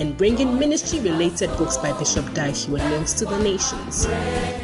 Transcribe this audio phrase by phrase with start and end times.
[0.00, 4.06] and bringing ministry related books by Bishop Heward Mills to the nations.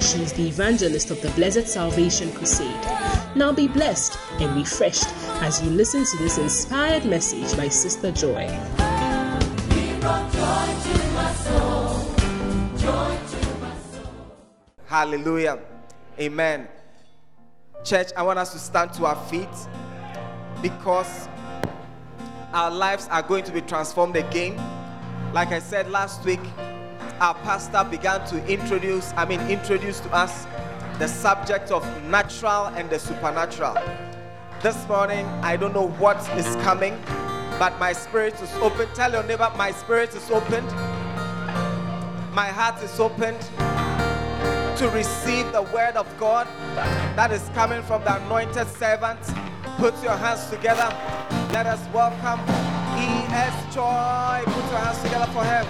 [0.04, 2.74] She is the evangelist of the Blessed Salvation Crusade.
[3.36, 5.06] Now be blessed and refreshed
[5.40, 8.46] as you listen to this inspired message by Sister Joy.
[14.86, 15.60] Hallelujah.
[16.18, 16.68] Amen.
[17.84, 19.48] Church, I want us to stand to our feet
[20.60, 21.28] because
[22.52, 24.56] our lives are going to be transformed again.
[25.32, 26.40] Like I said last week,
[27.20, 30.46] our pastor began to introduce, I mean, introduce to us
[30.98, 33.76] the subject of natural and the supernatural.
[34.60, 37.00] This morning, I don't know what is coming,
[37.58, 38.86] but my spirit is open.
[38.94, 40.68] Tell your neighbor, my spirit is opened.
[42.34, 43.40] My heart is opened
[44.78, 46.46] to receive the word of God
[47.16, 49.20] that is coming from the anointed servant.
[49.78, 51.41] Put your hands together.
[51.52, 52.40] Let us welcome
[52.96, 53.74] E.S.
[53.74, 54.42] Joy.
[54.46, 55.66] Put your hands together for him.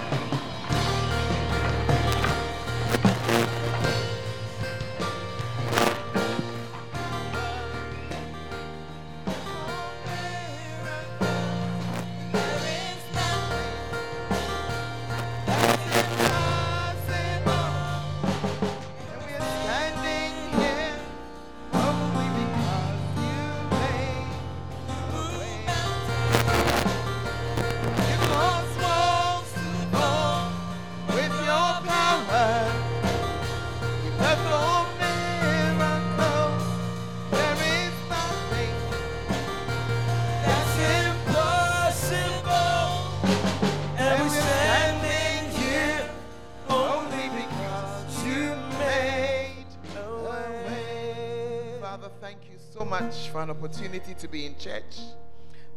[53.33, 54.99] For an opportunity to be in church.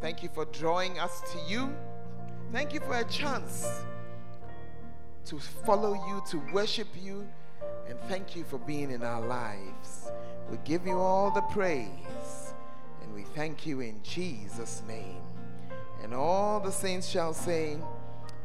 [0.02, 1.74] Thank you for drawing us to you.
[2.52, 3.66] Thank you for a chance
[5.24, 7.26] to follow you, to worship you,
[7.88, 10.12] and thank you for being in our lives.
[10.50, 12.52] We give you all the praise,
[13.02, 15.22] and we thank you in Jesus' name.
[16.02, 17.78] And all the saints shall say,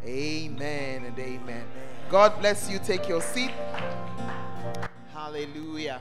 [0.06, 1.66] Amen and amen.
[2.10, 2.80] God bless you.
[2.80, 3.52] Take your seat.
[5.14, 6.00] Hallelujah.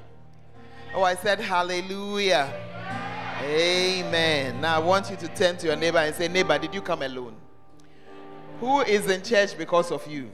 [0.95, 2.70] Oh, I said hallelujah.
[3.43, 4.61] Amen.
[4.61, 7.03] Now I want you to turn to your neighbor and say, Neighbor, did you come
[7.03, 7.35] alone?
[8.61, 10.31] Who is in church because of you?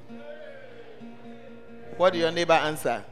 [1.97, 3.05] What did your neighbor answer?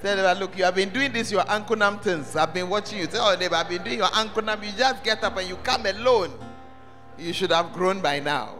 [0.00, 2.34] Tell neighbor, look, you have been doing this, your Uncle things.
[2.36, 3.06] I've been watching you.
[3.06, 4.62] Tell your neighbor, I've been doing your Uncle nam.
[4.62, 6.32] You just get up and you come alone.
[7.18, 8.56] You should have grown by now.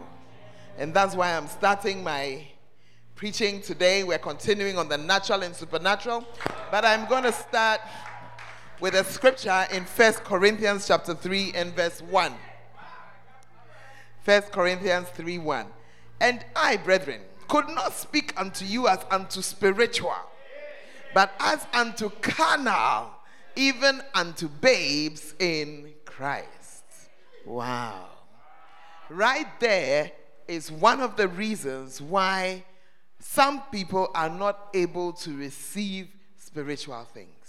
[0.77, 2.45] And that's why I'm starting my
[3.15, 4.03] preaching today.
[4.03, 6.25] We're continuing on the natural and supernatural,
[6.71, 7.79] but I'm going to start
[8.83, 12.33] with a scripture in First Corinthians chapter 3 and verse 1.
[14.23, 15.67] First Corinthians 3 1.
[16.19, 20.17] And I, brethren, could not speak unto you as unto spiritual,
[21.13, 23.11] but as unto carnal,
[23.55, 26.83] even unto babes in Christ.
[27.45, 28.07] Wow.
[29.07, 30.11] Right there
[30.49, 32.65] is one of the reasons why
[33.17, 37.42] some people are not able to receive spiritual things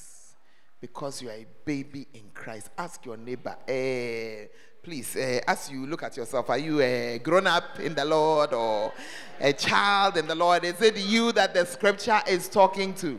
[0.84, 2.68] because you are a baby in Christ.
[2.76, 4.48] Ask your neighbor, eh,
[4.82, 8.52] please, eh, as you look at yourself, are you a grown up in the Lord
[8.52, 8.92] or
[9.40, 10.62] a child in the Lord?
[10.62, 13.18] Is it you that the scripture is talking to?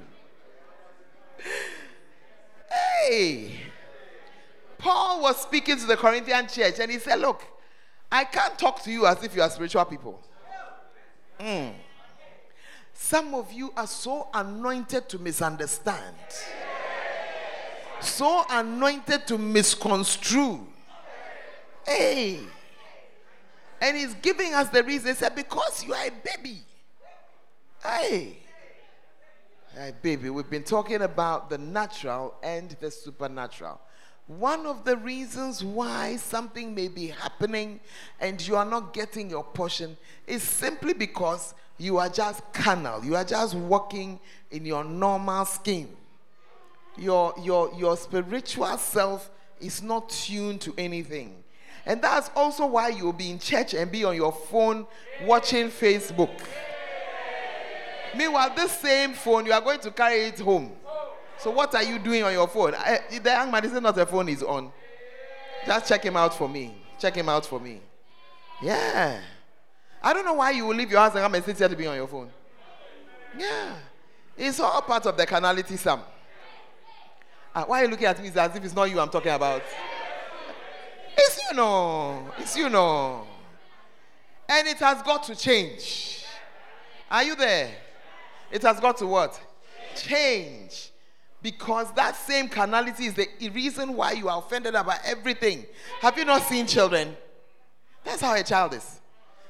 [2.70, 3.62] Hey,
[4.78, 7.42] Paul was speaking to the Corinthian church and he said, Look,
[8.12, 10.22] I can't talk to you as if you are spiritual people.
[11.40, 11.74] Mm.
[12.94, 16.16] Some of you are so anointed to misunderstand,
[18.16, 20.66] so anointed to misconstrue.
[21.86, 22.40] Hey.
[23.82, 25.10] And he's giving us the reason.
[25.10, 26.60] He said, Because you are a baby.
[27.84, 28.38] Hey.
[29.76, 33.80] Hey, baby, we've been talking about the natural and the supernatural.
[34.28, 37.82] One of the reasons why something may be happening
[38.20, 43.04] and you are not getting your portion is simply because you are just carnal.
[43.04, 44.20] You are just walking
[44.50, 45.90] in your normal scheme.
[46.98, 51.44] Your, your, your spiritual self is not tuned to anything.
[51.86, 54.88] And that's also why you'll be in church and be on your phone
[55.24, 56.32] watching Facebook.
[58.16, 60.72] Meanwhile, this same phone, you are going to carry it home.
[61.38, 62.74] So, what are you doing on your phone?
[62.76, 64.72] I, the young man is not a phone is on.
[65.66, 66.76] Just check him out for me.
[66.98, 67.82] Check him out for me.
[68.62, 69.20] Yeah.
[70.02, 71.76] I don't know why you will leave your house and come and sit here to
[71.76, 72.30] be on your phone.
[73.38, 73.76] Yeah.
[74.38, 76.00] It's all part of the carnality, Sam.
[77.56, 79.64] Uh, why are you looking at me as if it's not you I'm talking about?
[81.18, 82.30] It's you know.
[82.38, 83.26] It's you know.
[84.50, 86.26] And it has got to change.
[87.10, 87.72] Are you there?
[88.52, 89.40] It has got to what?
[89.96, 90.92] Change.
[91.42, 95.66] Because that same carnality is the reason why you are offended about everything.
[96.02, 97.16] Have you not seen children?
[98.04, 99.00] That's how a child is.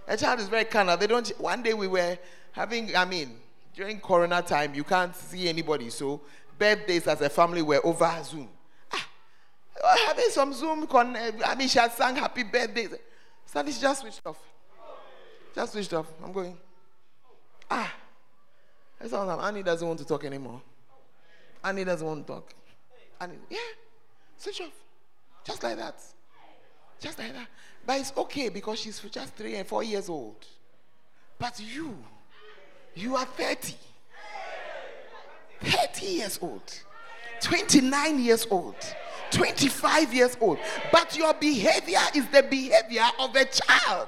[0.07, 0.95] A child is very carnal.
[0.95, 1.27] They don't.
[1.39, 2.19] One day we were
[2.51, 3.39] having, I mean,
[3.73, 5.89] during Corona time, you can't see anybody.
[5.89, 6.21] So
[6.57, 8.49] birthdays as a family were over Zoom.
[9.83, 10.87] Ah, having some Zoom.
[10.87, 11.15] Con-
[11.45, 12.95] I mean, she had sang happy birthdays.
[13.45, 14.39] Suddenly she just switched off.
[15.53, 16.07] Just switched off.
[16.23, 16.57] I'm going.
[17.69, 17.93] Ah.
[18.99, 20.61] I said, Annie doesn't want to talk anymore.
[21.63, 22.53] Annie doesn't want to talk.
[23.19, 23.57] Annie, yeah,
[24.37, 24.71] switch off.
[25.43, 26.01] Just like that.
[26.99, 27.47] Just like that.
[27.85, 30.45] But it's okay because she's just three and four years old.
[31.37, 31.97] But you,
[32.95, 33.73] you are 30.
[35.61, 36.79] 30 years old.
[37.41, 38.75] 29 years old.
[39.31, 40.57] 25 years old.
[40.91, 44.07] But your behavior is the behavior of a child.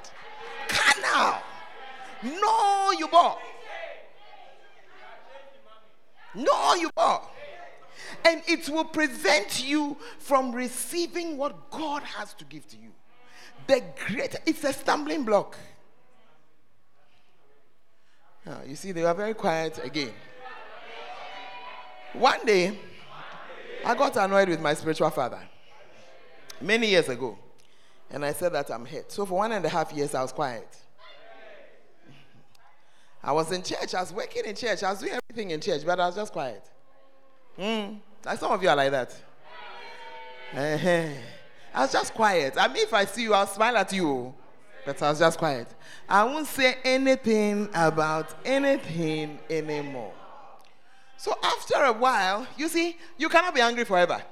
[0.68, 1.40] Carnal.
[2.22, 3.38] No, you bought.
[6.34, 7.30] No, you bought.
[8.24, 12.90] And it will prevent you from receiving what God has to give to you.
[13.66, 15.56] The great, it's a stumbling block.
[18.46, 20.12] Ah, you see, they are very quiet again.
[22.14, 22.78] One day,
[23.84, 25.40] I got annoyed with my spiritual father
[26.60, 27.38] many years ago.
[28.10, 29.12] And I said that I'm hurt.
[29.12, 30.68] So for one and a half years, I was quiet.
[33.22, 33.94] I was in church.
[33.94, 34.82] I was working in church.
[34.82, 36.64] I was doing everything in church, but I was just quiet.
[37.58, 37.98] Mm.
[38.24, 39.14] Like some of you are like that.
[40.54, 41.08] Uh-huh.
[41.74, 42.54] I was just quiet.
[42.56, 44.34] I mean, if I see you, I'll smile at you.
[44.86, 45.68] But I was just quiet.
[46.08, 50.14] I won't say anything about anything anymore.
[51.18, 54.22] So after a while, you see, you cannot be angry forever.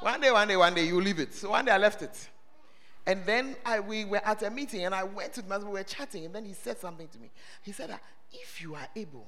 [0.00, 1.34] One day, one day, one day, you leave it.
[1.34, 2.28] So one day I left it.
[3.06, 5.80] And then I, we were at a meeting and I went to the husband, we
[5.80, 7.30] were chatting, and then he said something to me.
[7.62, 7.98] He said
[8.30, 9.26] if you are able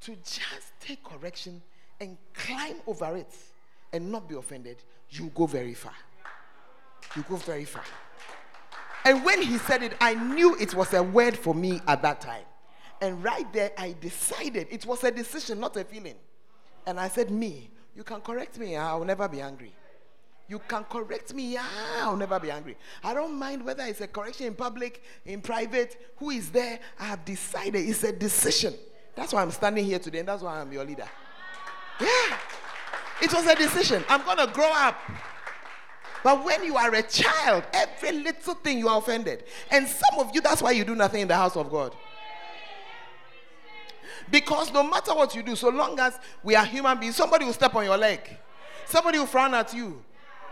[0.00, 1.62] to just take correction
[2.00, 3.32] and climb over it
[3.92, 4.78] and not be offended,
[5.08, 5.94] you go very far.
[7.14, 7.84] You go very far.
[9.04, 12.20] And when he said it, I knew it was a word for me at that
[12.20, 12.44] time.
[13.02, 16.14] And right there, I decided it was a decision, not a feeling.
[16.86, 19.74] And I said, Me, you can correct me, I'll never be angry.
[20.48, 21.56] You can correct me.
[22.00, 22.76] I'll never be angry.
[23.02, 26.78] I don't mind whether it's a correction in public, in private, who is there.
[27.00, 28.74] I have decided it's a decision.
[29.14, 31.08] That's why I'm standing here today, and that's why I'm your leader.
[32.00, 32.36] Yeah.
[33.22, 34.04] It was a decision.
[34.08, 34.98] I'm going to grow up.
[36.22, 39.44] But when you are a child, every little thing you are offended.
[39.70, 41.94] And some of you, that's why you do nothing in the house of God.
[44.32, 47.52] Because no matter what you do, so long as we are human beings, somebody will
[47.52, 48.20] step on your leg,
[48.86, 50.02] somebody will frown at you,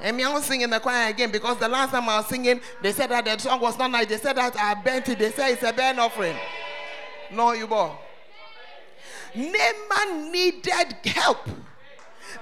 [0.02, 2.60] and me, I was singing the choir again because the last time I was singing,
[2.80, 4.06] they said that the song was not nice.
[4.06, 5.18] They said that I bent it.
[5.18, 6.36] They said it's a burnt offering.
[7.32, 7.90] No, you boy.
[9.34, 11.48] Naaman needed help.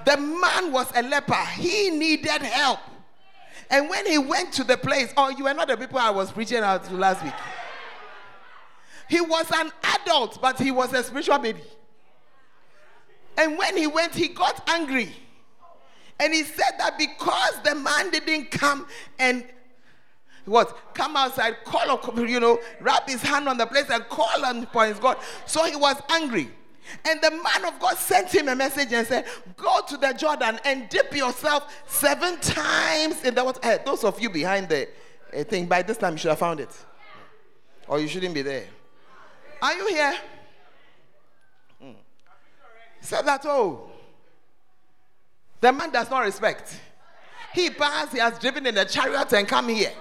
[0.05, 1.45] The man was a leper.
[1.57, 2.79] He needed help.
[3.71, 6.31] And when he went to the place, oh, you were not the people I was
[6.31, 7.35] preaching out to last week.
[9.09, 11.63] He was an adult, but he was a spiritual baby.
[13.37, 15.15] And when he went, he got angry.
[16.21, 18.87] And he said that because the man didn't come
[19.19, 19.45] and
[20.45, 24.45] what come outside, call up, you know, wrap his hand on the place and call
[24.45, 25.19] on his God.
[25.47, 26.51] So he was angry.
[27.07, 30.59] And the man of God sent him a message and said, Go to the Jordan
[30.65, 33.79] and dip yourself seven times in the water.
[33.85, 34.89] Those of you behind the
[35.37, 36.71] uh, thing, by this time you should have found it.
[37.87, 38.65] Or you shouldn't be there.
[39.61, 40.15] Are you here?
[41.81, 41.91] Hmm.
[43.01, 43.91] Said that, oh.
[45.61, 46.81] The man does not respect.
[47.53, 49.93] He passed, he has driven in a chariot and come here.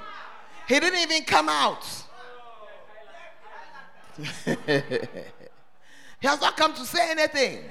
[0.68, 1.86] He didn't even come out.
[4.18, 7.64] he has not come to say anything.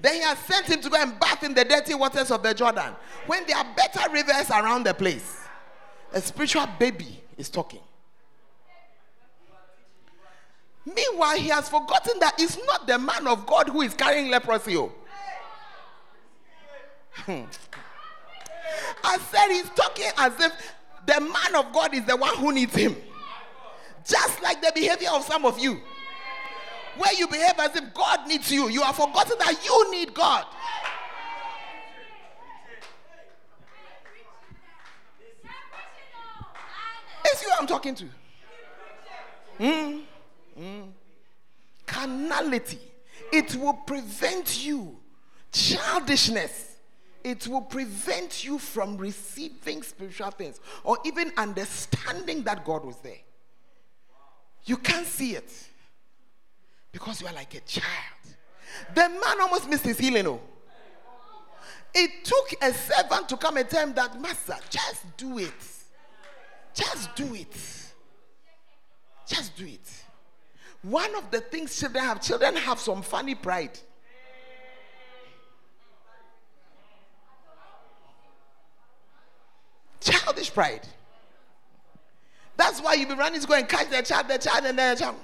[0.00, 2.54] Then he has sent him to go and bath in the dirty waters of the
[2.54, 2.94] Jordan
[3.26, 5.40] when there are better rivers around the place.
[6.12, 7.80] A spiritual baby is talking.
[10.84, 14.76] Meanwhile, he has forgotten that it's not the man of God who is carrying leprosy.
[14.76, 14.92] Oh.
[17.12, 17.42] Hmm.
[19.04, 20.74] I said he's talking as if
[21.06, 22.96] the man of God is the one who needs him.
[24.04, 25.80] Just like the behavior of some of you,
[26.96, 30.44] where you behave as if God needs you, you have forgotten that you need God.
[37.24, 38.08] It's you I'm talking to.
[39.60, 40.02] Mm,
[40.58, 40.88] mm.
[41.86, 42.78] Carnality.
[43.32, 44.98] It will prevent you.
[45.52, 46.76] Childishness.
[47.24, 53.20] It will prevent you from receiving spiritual things or even understanding that God was there.
[54.64, 55.52] You can't see it
[56.90, 57.84] because you are like a child.
[58.94, 60.26] The man almost missed his healing.
[60.26, 60.40] Oh.
[61.94, 65.52] It took a servant to come and tell him that, Master, just do it.
[66.74, 67.54] Just do it.
[69.26, 70.01] Just do it.
[70.82, 73.78] One of the things children have, children have some funny pride.
[80.00, 80.86] Childish pride.
[82.56, 84.94] That's why you be running to go and catch the child, the child, and then
[84.94, 85.16] the child.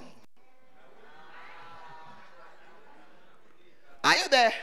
[4.01, 4.53] Are you there?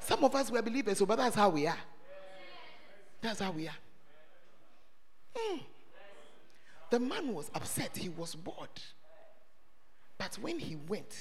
[0.00, 1.78] Some of us were believers, so but that's how we are.
[3.20, 3.74] That's how we are.
[5.36, 5.60] Mm.
[6.90, 8.68] The man was upset, he was bored.
[10.20, 11.16] But when he went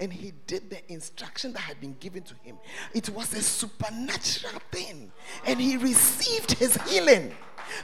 [0.00, 2.56] and he did the instruction that had been given to him,
[2.94, 5.12] it was a supernatural thing.
[5.44, 7.34] And he received his healing.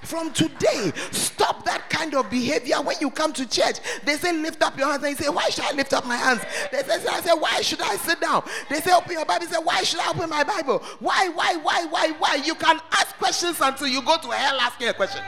[0.04, 3.76] From today, stop that kind of behavior when you come to church.
[4.06, 5.02] They say, Lift up your hands.
[5.02, 6.40] And you say, Why should I lift up my hands?
[6.70, 8.42] They say, I say, Why should I sit down?
[8.70, 9.44] They say, Open your Bible.
[9.44, 10.78] They say, Why should I open my Bible?
[11.00, 12.36] Why, why, why, why, why?
[12.36, 15.22] You can ask questions until you go to hell asking a question.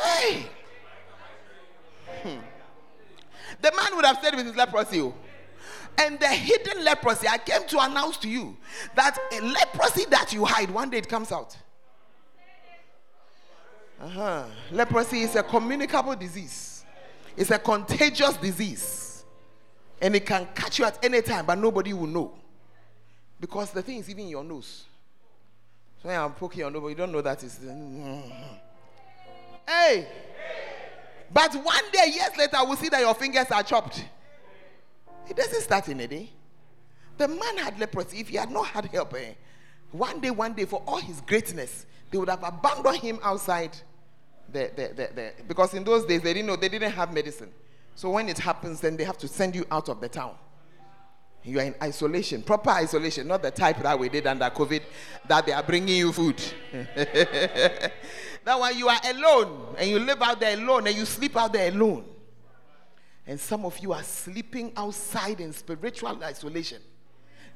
[0.00, 0.50] Hey.
[2.22, 2.38] Hmm.
[3.60, 5.00] The man would have stayed with his leprosy.
[5.00, 5.14] Oh.
[5.98, 8.56] And the hidden leprosy, I came to announce to you
[8.94, 11.56] that a leprosy that you hide, one day it comes out.
[14.00, 14.44] Uh-huh.
[14.72, 16.84] Leprosy is a communicable disease,
[17.36, 19.24] it's a contagious disease.
[19.98, 22.34] And it can catch you at any time, but nobody will know.
[23.40, 24.84] Because the thing is even in your nose.
[26.02, 27.58] So I'm poking your nose, but you don't know that it's.
[29.66, 30.06] Hey!
[31.32, 34.04] But one day, years later, we'll see that your fingers are chopped.
[35.28, 36.30] It doesn't start in a day.
[37.18, 38.20] The man had leprosy.
[38.20, 39.32] If he had not had help, eh,
[39.90, 43.76] one day, one day, for all his greatness, they would have abandoned him outside
[44.52, 47.50] the, the, the, the, because in those days they didn't know they didn't have medicine.
[47.94, 50.34] So when it happens, then they have to send you out of the town.
[51.42, 54.82] You are in isolation, proper isolation, not the type that we did under COVID
[55.28, 56.42] that they are bringing you food.
[58.46, 61.52] that one you are alone and you live out there alone and you sleep out
[61.52, 62.04] there alone.
[63.26, 66.80] And some of you are sleeping outside in spiritual isolation,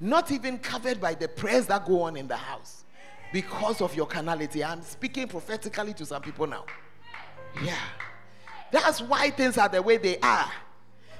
[0.00, 2.82] not even covered by the prayers that go on in the house
[3.32, 4.64] because of your carnality.
[4.64, 6.64] I'm speaking prophetically to some people now.
[7.62, 7.78] Yeah.
[8.73, 10.50] That's why things are the way they are.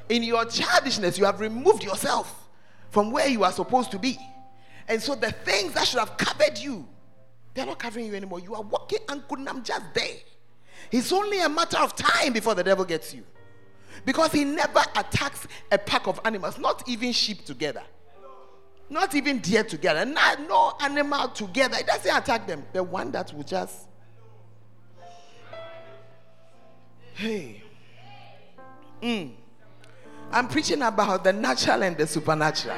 [0.08, 2.48] In your childishness, you have removed yourself
[2.90, 4.18] from where you are supposed to be.
[4.88, 6.88] And so the things that should have covered you,
[7.54, 8.40] they're not covering you anymore.
[8.40, 10.16] You are walking and I'm just there.
[10.90, 13.25] It's only a matter of time before the devil gets you.
[14.04, 17.83] Because he never attacks a pack of animals, not even sheep together.
[18.88, 20.04] Not even deer together.
[20.04, 21.76] Not, no animal together.
[21.78, 22.64] It doesn't attack them.
[22.73, 23.87] The one that will just.
[27.14, 27.62] Hey.
[29.00, 29.33] Mm.
[30.33, 32.76] I'm preaching about the natural and the supernatural.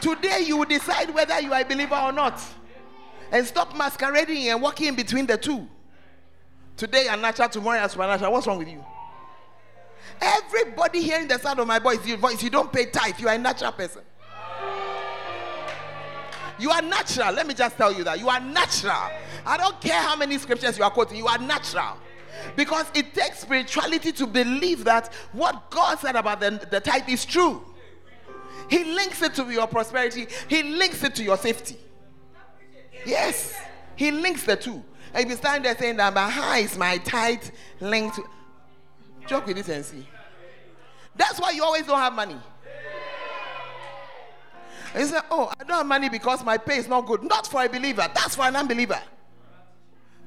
[0.00, 2.40] Today, you will decide whether you are a believer or not.
[3.32, 5.66] And stop masquerading and walking in between the two.
[6.76, 8.32] Today, you're natural, tomorrow, you're supernatural.
[8.32, 8.84] What's wrong with you?
[10.20, 13.34] Everybody hearing the sound of my voice, your voice, you don't pay tithe, you are
[13.34, 14.02] a natural person.
[16.58, 17.32] You are natural.
[17.32, 18.18] Let me just tell you that.
[18.18, 19.10] You are natural.
[19.44, 21.98] I don't care how many scriptures you are quoting, you are natural.
[22.54, 27.24] Because it takes spirituality to believe that what God said about the, the tithe is
[27.24, 27.62] true.
[28.68, 31.76] He links it to your prosperity, He links it to your safety.
[33.06, 33.54] Yes,
[33.94, 34.82] He links the two.
[35.14, 37.44] And if you stand there saying that my high is my tithe
[37.80, 38.24] linked to.
[39.26, 40.06] Joke with it and see.
[41.14, 42.36] That's why you always don't have money.
[44.92, 47.22] And you say, Oh, I don't have money because my pay is not good.
[47.22, 49.00] Not for a believer, that's for an unbeliever.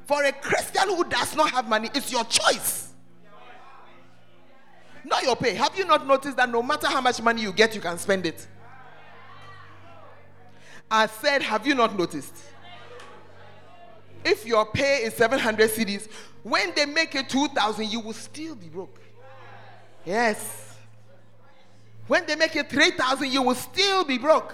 [0.05, 2.93] For a Christian who does not have money, it's your choice.
[5.03, 5.53] Not your pay.
[5.55, 8.25] Have you not noticed that no matter how much money you get, you can spend
[8.25, 8.47] it?
[10.89, 12.33] I said, Have you not noticed?
[14.23, 16.07] If your pay is 700 cedis,
[16.43, 18.99] when they make it 2,000, you will still be broke.
[20.05, 20.77] Yes.
[22.07, 24.53] When they make it 3,000, you will still be broke.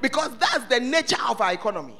[0.00, 1.96] Because that's the nature of our economy.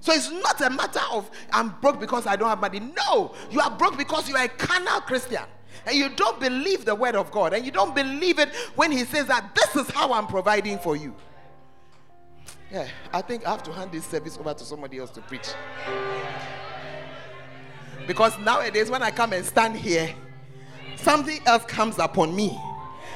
[0.00, 2.80] So it's not a matter of I'm broke because I don't have money.
[2.80, 5.44] No, you are broke because you are a carnal Christian.
[5.86, 7.52] And you don't believe the word of God.
[7.52, 10.96] And you don't believe it when He says that this is how I'm providing for
[10.96, 11.14] you.
[12.72, 15.48] Yeah, I think I have to hand this service over to somebody else to preach.
[18.06, 20.14] Because nowadays, when I come and stand here,
[20.96, 22.58] something else comes upon me.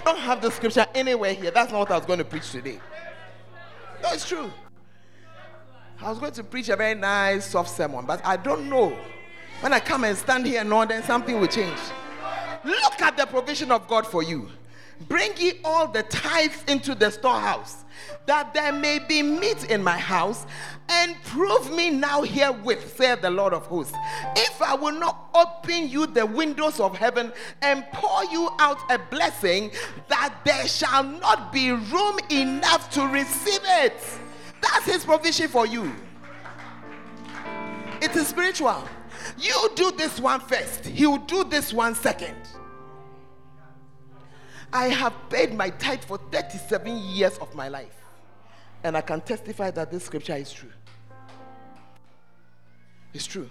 [0.00, 1.50] I don't have the scripture anywhere here.
[1.50, 2.78] That's not what I was going to preach today.
[4.02, 4.52] No, it's true.
[6.02, 8.94] I was going to preach a very nice, soft sermon, but I don't know.
[9.60, 11.78] When I come and stand here, no, then something will change.
[12.62, 14.50] Look at the provision of God for you.
[15.08, 17.84] Bring ye all the tithes into the storehouse,
[18.26, 20.46] that there may be meat in my house,
[20.88, 23.94] and prove me now herewith, saith the Lord of hosts,
[24.36, 28.98] if I will not open you the windows of heaven and pour you out a
[28.98, 29.70] blessing,
[30.08, 34.00] that there shall not be room enough to receive it.
[34.62, 35.92] That's his provision for you.
[38.00, 38.82] It is spiritual.
[39.38, 42.36] You do this one first, he will do this one second.
[44.76, 47.96] I have paid my tithe for 37 years of my life.
[48.84, 50.72] And I can testify that this scripture is true.
[53.14, 53.48] It's true.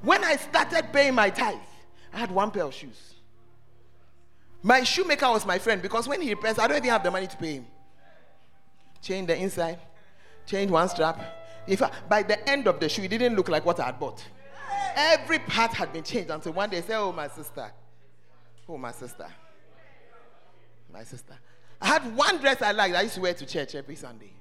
[0.00, 1.68] When I started paying my tithe,
[2.14, 3.14] I had one pair of shoes.
[4.62, 7.26] My shoemaker was my friend because when he repairs, I don't even have the money
[7.26, 7.66] to pay him.
[9.02, 9.78] Change the inside,
[10.46, 11.20] change one strap.
[11.66, 14.00] In fact, by the end of the shoe, it didn't look like what I had
[14.00, 14.24] bought.
[14.96, 17.70] Every part had been changed until one day, I said, Oh, my sister.
[18.66, 19.26] Oh, my sister.
[20.92, 21.34] My sister.
[21.80, 22.96] I had one dress I liked.
[22.96, 24.32] I used to wear to church every Sunday.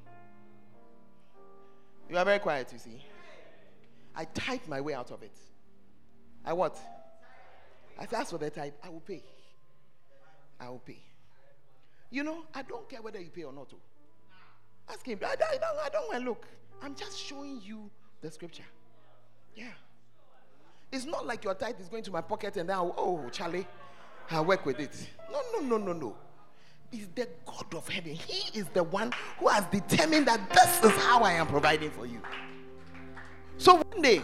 [2.09, 3.03] You are very quiet, you see.
[4.15, 5.37] I typed my way out of it.
[6.43, 6.77] I what?
[7.99, 9.21] I said, as for the type, I will pay.
[10.59, 10.99] I will pay.
[12.09, 13.67] You know, I don't care whether you pay or not.
[13.73, 13.79] Oh.
[14.89, 15.19] Ask him.
[15.21, 16.45] I, I, don't, I don't want to look.
[16.81, 17.89] I'm just showing you
[18.21, 18.63] the scripture.
[19.55, 19.71] Yeah.
[20.91, 23.67] It's not like your tithe is going to my pocket and then, I'll, oh, Charlie,
[24.31, 25.09] I'll work with it.
[25.31, 26.15] No, no, no, no, no.
[26.91, 28.13] Is the God of heaven.
[28.13, 32.05] He is the one who has determined that this is how I am providing for
[32.05, 32.21] you.
[33.57, 34.21] So one day,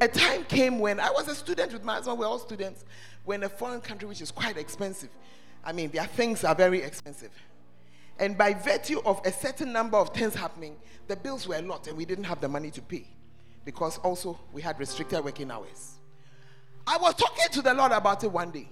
[0.00, 2.84] a time came when I was a student with my husband, we're all students,
[3.24, 5.08] we're in a foreign country which is quite expensive.
[5.64, 7.30] I mean, their things are very expensive.
[8.18, 10.76] And by virtue of a certain number of things happening,
[11.06, 13.06] the bills were a lot and we didn't have the money to pay
[13.64, 15.94] because also we had restricted working hours.
[16.86, 18.68] I was talking to the Lord about it one day.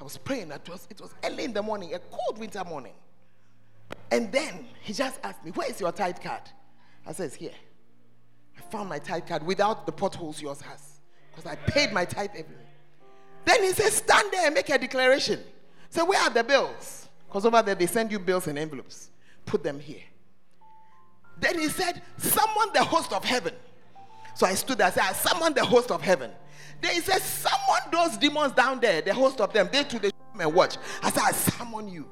[0.00, 0.50] I was praying.
[0.50, 2.94] It was, it was early in the morning, a cold winter morning.
[4.10, 6.42] And then he just asked me, Where is your tithe card?
[7.06, 7.52] I It's here.
[8.56, 11.00] I found my tithe card without the potholes yours has.
[11.30, 12.56] Because I paid my tithe every.
[13.44, 15.40] Then he says, Stand there and make a declaration.
[15.90, 17.08] So, where are the bills?
[17.26, 19.10] Because over there they send you bills in envelopes.
[19.44, 20.02] Put them here.
[21.38, 23.54] Then he said, Someone the host of heaven.
[24.40, 26.30] So I stood there, I said, Someone the host of heaven.
[26.80, 29.68] Then he said, Summon those demons down there, the host of them.
[29.70, 30.78] They too, they come and watch.
[31.02, 32.08] I said, I summon you.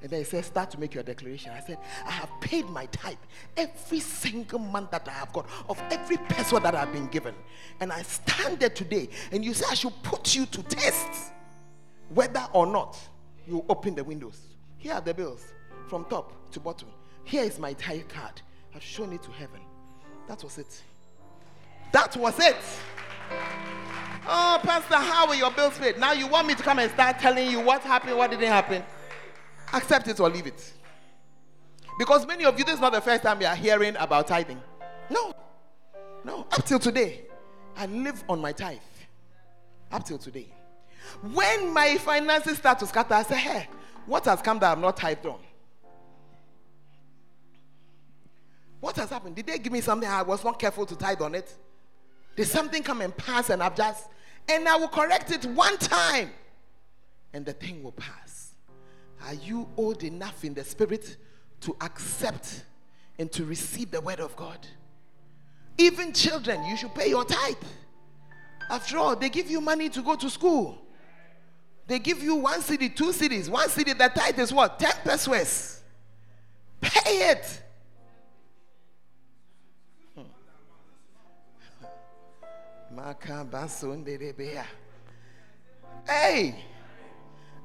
[0.00, 1.50] And then he said, Start to make your declaration.
[1.50, 3.16] I said, I have paid my tithe
[3.56, 7.34] every single month that I have got of every person that I've been given.
[7.80, 11.32] And I stand there today, and you say, I should put you to test
[12.10, 12.96] whether or not
[13.48, 14.40] you open the windows.
[14.76, 15.44] Here are the bills
[15.88, 16.86] from top to bottom.
[17.24, 18.42] Here is my tithe card.
[18.76, 19.58] I've shown it to heaven.
[20.28, 20.84] That was it.
[21.92, 22.56] That was it.
[24.30, 25.98] Oh, Pastor, how were your bills paid?
[25.98, 28.82] Now you want me to come and start telling you what happened, what didn't happen?
[29.72, 30.72] Accept it or leave it.
[31.98, 34.60] Because many of you, this is not the first time you are hearing about tithing.
[35.10, 35.32] No.
[36.24, 36.40] No.
[36.52, 37.22] Up till today,
[37.76, 38.78] I live on my tithe.
[39.90, 40.48] Up till today.
[41.32, 43.68] When my finances start to scatter, I say, hey,
[44.04, 45.40] what has come that I'm not tithed on?
[48.80, 49.34] What has happened?
[49.34, 51.52] Did they give me something I was not careful to tithe on it?
[52.38, 54.06] Did something come and pass and I've just,
[54.48, 56.30] and I will correct it one time
[57.32, 58.52] and the thing will pass.
[59.26, 61.16] Are you old enough in the spirit
[61.62, 62.62] to accept
[63.18, 64.64] and to receive the word of God?
[65.78, 67.56] Even children, you should pay your tithe.
[68.70, 70.78] After all, they give you money to go to school.
[71.88, 73.48] They give you one cedi, two cedis.
[73.48, 74.78] One cedi, the tithe is what?
[74.78, 75.80] 10 pesewas.
[76.80, 77.62] Pay it.
[86.06, 86.64] Hey,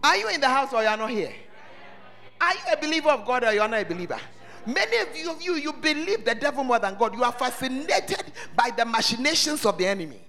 [0.03, 1.33] are you in the house or you are not here?
[2.41, 4.19] Are you a believer of God or you are not a believer?
[4.65, 7.15] Many of you, of you, you believe the devil more than God.
[7.15, 8.23] You are fascinated
[8.55, 10.19] by the machinations of the enemy.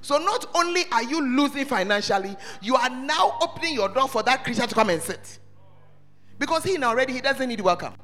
[0.00, 4.44] So not only are you losing financially, you are now opening your door for that
[4.44, 5.38] creature to come and sit.
[6.38, 7.94] Because he already he doesn't need welcome.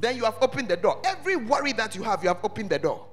[0.00, 1.00] then you have opened the door.
[1.04, 3.06] Every worry that you have, you have opened the door.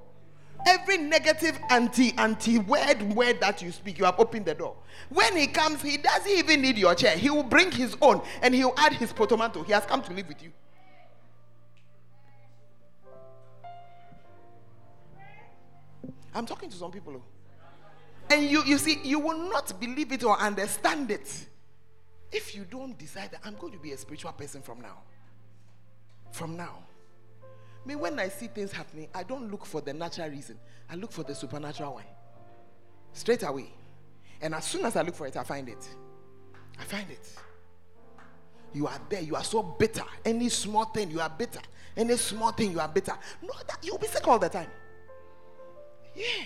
[0.66, 4.76] Every negative anti anti word word that you speak, you have opened the door.
[5.08, 7.16] When he comes, he doesn't even need your chair.
[7.16, 9.62] He will bring his own and he will add his portmanteau.
[9.62, 10.52] He has come to live with you.
[16.34, 17.14] I'm talking to some people.
[17.16, 17.22] oh.
[18.30, 21.46] And you, you see, you will not believe it or understand it
[22.30, 24.98] if you don't decide that I'm going to be a spiritual person from now.
[26.30, 26.78] From now.
[27.84, 30.58] Mean, when I see things happening, I don't look for the natural reason.
[30.88, 32.04] I look for the supernatural one.
[33.12, 33.72] Straight away.
[34.40, 35.88] And as soon as I look for it, I find it.
[36.78, 37.34] I find it.
[38.72, 39.22] You are there.
[39.22, 40.04] You are so bitter.
[40.24, 41.60] Any small thing, you are bitter.
[41.96, 43.16] Any small thing, you are bitter.
[43.42, 44.68] No, that you'll be sick all the time.
[46.14, 46.44] Yeah.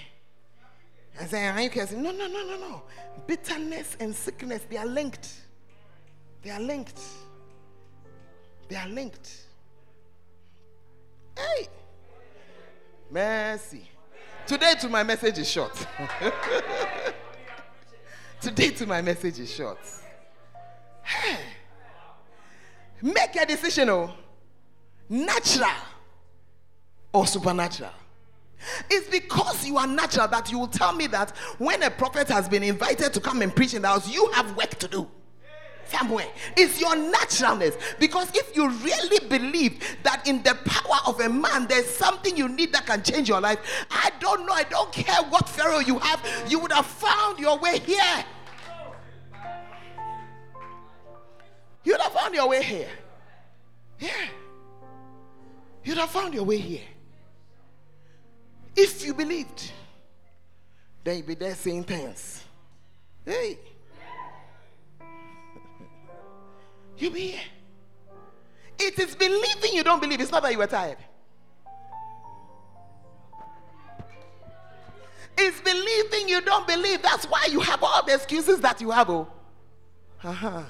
[1.21, 2.03] And say, are you cursing?
[2.03, 2.83] No, no, no, no, no.
[3.27, 5.33] Bitterness and sickness, they are linked.
[6.43, 7.01] They are linked.
[8.69, 9.44] They are linked.
[13.15, 13.89] Mercy.
[14.45, 15.87] Today to my message is short.
[18.41, 19.79] Today to my message is short.
[23.01, 24.13] Make a decision, oh.
[25.09, 25.71] Natural
[27.13, 27.93] or supernatural.
[28.91, 32.49] It's because you are natural that you will tell me that when a prophet has
[32.49, 35.09] been invited to come and preach in the house, you have work to do
[35.89, 36.27] somewhere.
[36.57, 37.77] It's your naturalness.
[37.99, 42.49] Because if you really believe that in the power of a man, there's something you
[42.49, 43.59] need that can change your life,
[43.91, 44.53] I don't know.
[44.53, 48.25] I don't care what Pharaoh you have, you would have found your way here.
[51.85, 52.89] You would have found your way here.
[54.01, 54.11] Yeah.
[55.85, 56.81] You'd have found your way here.
[58.75, 59.71] If you believed,
[61.05, 62.43] then you'd be there saying thanks.
[63.25, 63.59] Hey.
[66.99, 67.41] You'll be here.
[68.79, 70.21] It is believing you don't believe.
[70.21, 70.99] It's not that you were tired.
[75.37, 77.03] It's believing you don't believe.
[77.03, 79.11] That's why you have all the excuses that you have.
[79.11, 79.29] Oh.
[80.23, 80.63] Uh-huh.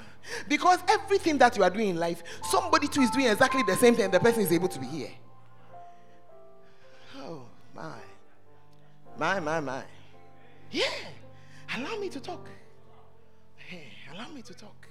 [0.47, 3.95] Because everything that you are doing in life, somebody too is doing exactly the same
[3.95, 4.09] thing.
[4.09, 5.11] The person is able to be here.
[7.17, 7.99] Oh, my.
[9.17, 9.83] My, my, my.
[10.71, 10.85] Yeah.
[11.77, 12.49] Allow me to talk.
[13.55, 14.87] Hey, allow me to talk.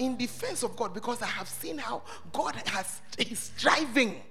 [0.00, 2.00] In defense of God, because I have seen how
[2.32, 4.22] God has is striving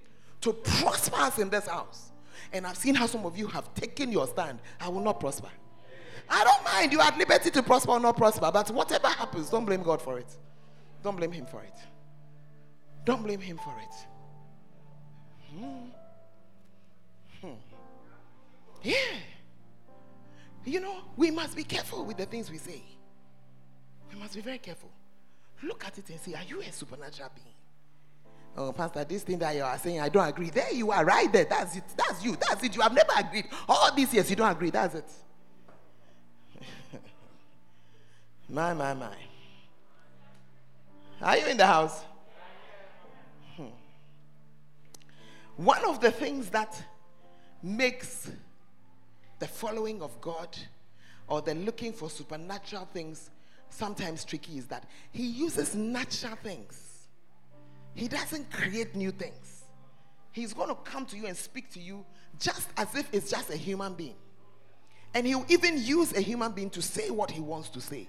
[0.41, 2.10] to prosper us in this house.
[2.51, 4.58] And I've seen how some of you have taken your stand.
[4.82, 5.49] I will not prosper.
[6.27, 6.91] I don't mind.
[6.91, 8.49] You are at liberty to prosper or not prosper.
[8.51, 10.36] But whatever happens, don't blame God for it.
[11.03, 11.77] Don't blame Him for it.
[13.05, 13.95] Don't blame Him for it.
[15.55, 15.89] Hmm.
[17.41, 17.53] Hmm.
[18.82, 18.95] Yeah.
[20.65, 22.82] You know, we must be careful with the things we say.
[24.12, 24.89] We must be very careful.
[25.63, 27.56] Look at it and say, Are you a supernatural being?
[28.58, 30.50] Oh, Pastor, this thing that you are saying, I don't agree.
[30.50, 31.45] There you are, right there.
[31.45, 31.84] That's it.
[31.95, 32.36] That's you.
[32.36, 32.76] That's it.
[32.76, 33.45] You have never agreed.
[33.67, 34.69] All these years, you don't agree.
[34.69, 35.06] That's it.
[38.50, 39.15] my, my, my.
[41.22, 42.04] Are you in the house?
[43.56, 43.65] Hmm.
[45.58, 46.82] One of the things that
[47.62, 48.32] makes
[49.39, 50.58] the following of God
[51.28, 53.30] or the looking for supernatural things
[53.69, 57.08] sometimes tricky is that he uses natural things.
[57.93, 59.65] He doesn't create new things.
[60.32, 62.05] He's going to come to you and speak to you
[62.39, 64.15] just as if it's just a human being.
[65.13, 68.08] And he'll even use a human being to say what he wants to say.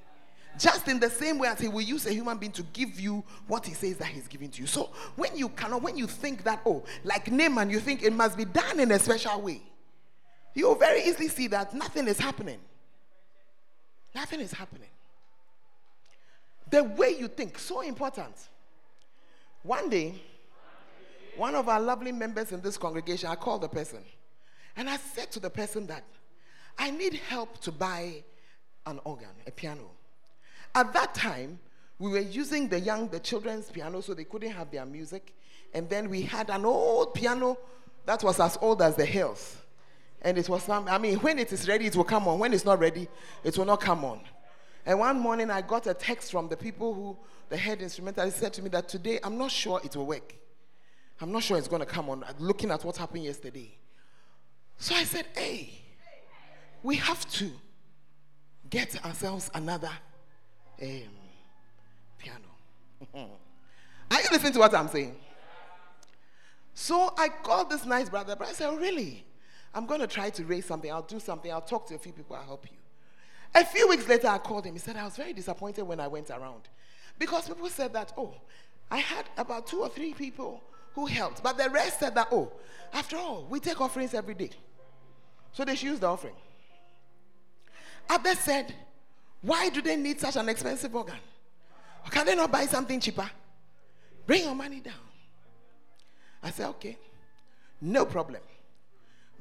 [0.58, 3.24] Just in the same way as he will use a human being to give you
[3.46, 4.66] what he says that he's giving to you.
[4.66, 8.36] So when you cannot, when you think that, oh, like Naaman, you think it must
[8.36, 9.62] be done in a special way,
[10.54, 12.58] you'll very easily see that nothing is happening.
[14.14, 14.88] Nothing is happening.
[16.70, 18.34] The way you think, so important.
[19.62, 20.14] One day,
[21.36, 24.00] one of our lovely members in this congregation, I called the person
[24.76, 26.04] and I said to the person that
[26.78, 28.22] I need help to buy
[28.86, 29.90] an organ, a piano.
[30.74, 31.58] At that time,
[31.98, 35.34] we were using the young, the children's piano, so they couldn't have their music.
[35.74, 37.58] And then we had an old piano
[38.06, 39.56] that was as old as the hills.
[40.22, 42.38] And it was, some I mean, when it is ready, it will come on.
[42.38, 43.08] When it's not ready,
[43.44, 44.20] it will not come on.
[44.86, 47.16] And one morning, I got a text from the people who,
[47.48, 50.34] the head instrumentalist, said to me that today, I'm not sure it will work.
[51.20, 52.24] I'm not sure it's going to come on.
[52.38, 53.76] Looking at what happened yesterday.
[54.78, 55.70] So I said, hey,
[56.82, 57.50] we have to
[58.70, 59.90] get ourselves another
[60.82, 61.02] um,
[62.18, 62.40] piano.
[64.10, 65.14] Are you listening to what I'm saying?
[66.72, 69.24] So I called this nice brother, but I said, oh, really?
[69.74, 70.90] I'm going to try to raise something.
[70.90, 71.52] I'll do something.
[71.52, 72.36] I'll talk to a few people.
[72.36, 72.76] I'll help you.
[73.54, 74.74] A few weeks later, I called him.
[74.74, 76.68] He said, I was very disappointed when I went around.
[77.18, 78.34] Because people said that, oh,
[78.90, 80.62] I had about two or three people
[80.94, 81.42] who helped.
[81.42, 82.52] But the rest said that, oh,
[82.92, 84.50] after all, we take offerings every day.
[85.52, 86.34] So they should use the offering.
[88.08, 88.74] Others said,
[89.42, 91.16] why do they need such an expensive organ?
[92.10, 93.28] Can they not buy something cheaper?
[94.26, 94.94] Bring your money down.
[96.42, 96.96] I said, okay,
[97.80, 98.40] no problem.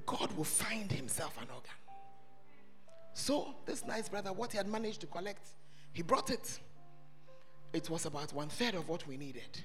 [0.06, 1.72] God will find himself an organ.
[3.14, 5.46] So, this nice brother, what he had managed to collect,
[5.94, 6.60] he brought it.
[7.74, 9.62] It was about one third of what we needed.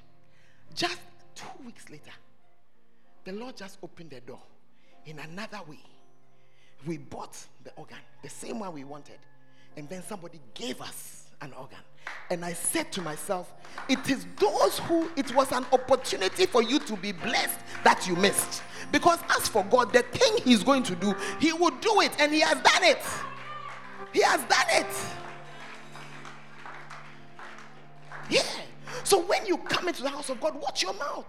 [0.75, 0.99] Just
[1.35, 2.13] two weeks later,
[3.25, 4.43] the Lord just opened the door
[5.07, 5.79] in another way.
[6.87, 9.19] We bought the organ, the same one we wanted,
[9.77, 11.79] and then somebody gave us an organ.
[12.31, 13.53] And I said to myself,
[13.89, 18.17] it is those who it was an opportunity for you to be blessed that you
[18.17, 18.63] missed.
[18.93, 22.33] Because as for God, the thing He's going to do, He will do it, and
[22.33, 22.99] He has done it.
[24.14, 24.87] He has done it.
[28.31, 28.42] Yeah.
[29.03, 31.27] So when you come into the house of God, watch your mouth.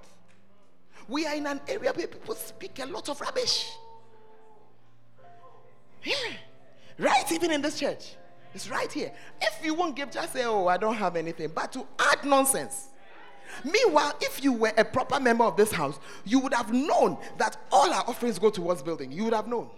[1.07, 3.71] We are in an area where people speak a lot of rubbish.
[6.03, 6.13] Yeah.
[6.99, 8.15] Right, even in this church.
[8.53, 9.11] It's right here.
[9.41, 11.49] If you won't give, just say, Oh, I don't have anything.
[11.53, 12.89] But to add nonsense.
[13.63, 17.57] Meanwhile, if you were a proper member of this house, you would have known that
[17.71, 19.11] all our offerings go towards building.
[19.11, 19.69] You would have known.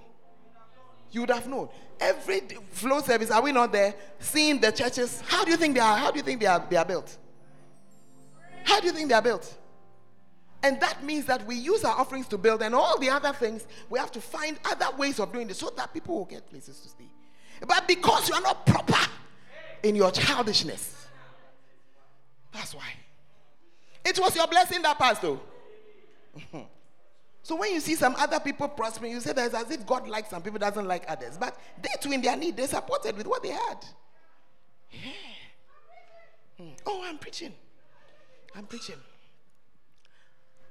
[1.12, 1.70] You would have known.
[2.00, 2.42] Every
[2.72, 3.96] flow service, are we not there?
[4.20, 5.22] Seeing the churches.
[5.26, 5.98] How do you think they are?
[5.98, 7.18] How do you think they are, they are built?
[8.64, 9.58] How do you think they are built?
[10.64, 13.66] And that means that we use our offerings to build, and all the other things,
[13.90, 16.80] we have to find other ways of doing this so that people will get places
[16.80, 17.10] to stay.
[17.66, 18.98] But because you are not proper
[19.84, 21.08] in your childishness,
[22.52, 22.90] that's why.
[24.04, 25.40] It was your blessing that passed, though.
[27.48, 30.06] so when you see some other people prospering, you say that it's as if God
[30.06, 31.38] likes some people, doesn't like others.
[31.38, 33.86] But they too, in their need, they supported with what they had.
[34.92, 35.00] Yeah.
[36.58, 36.72] Hmm.
[36.86, 37.54] Oh, I'm preaching.
[38.54, 38.98] I'm preaching.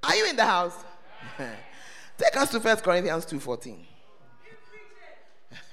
[0.02, 0.76] Are you in the house?
[2.18, 3.78] Take us to First Corinthians 2.14.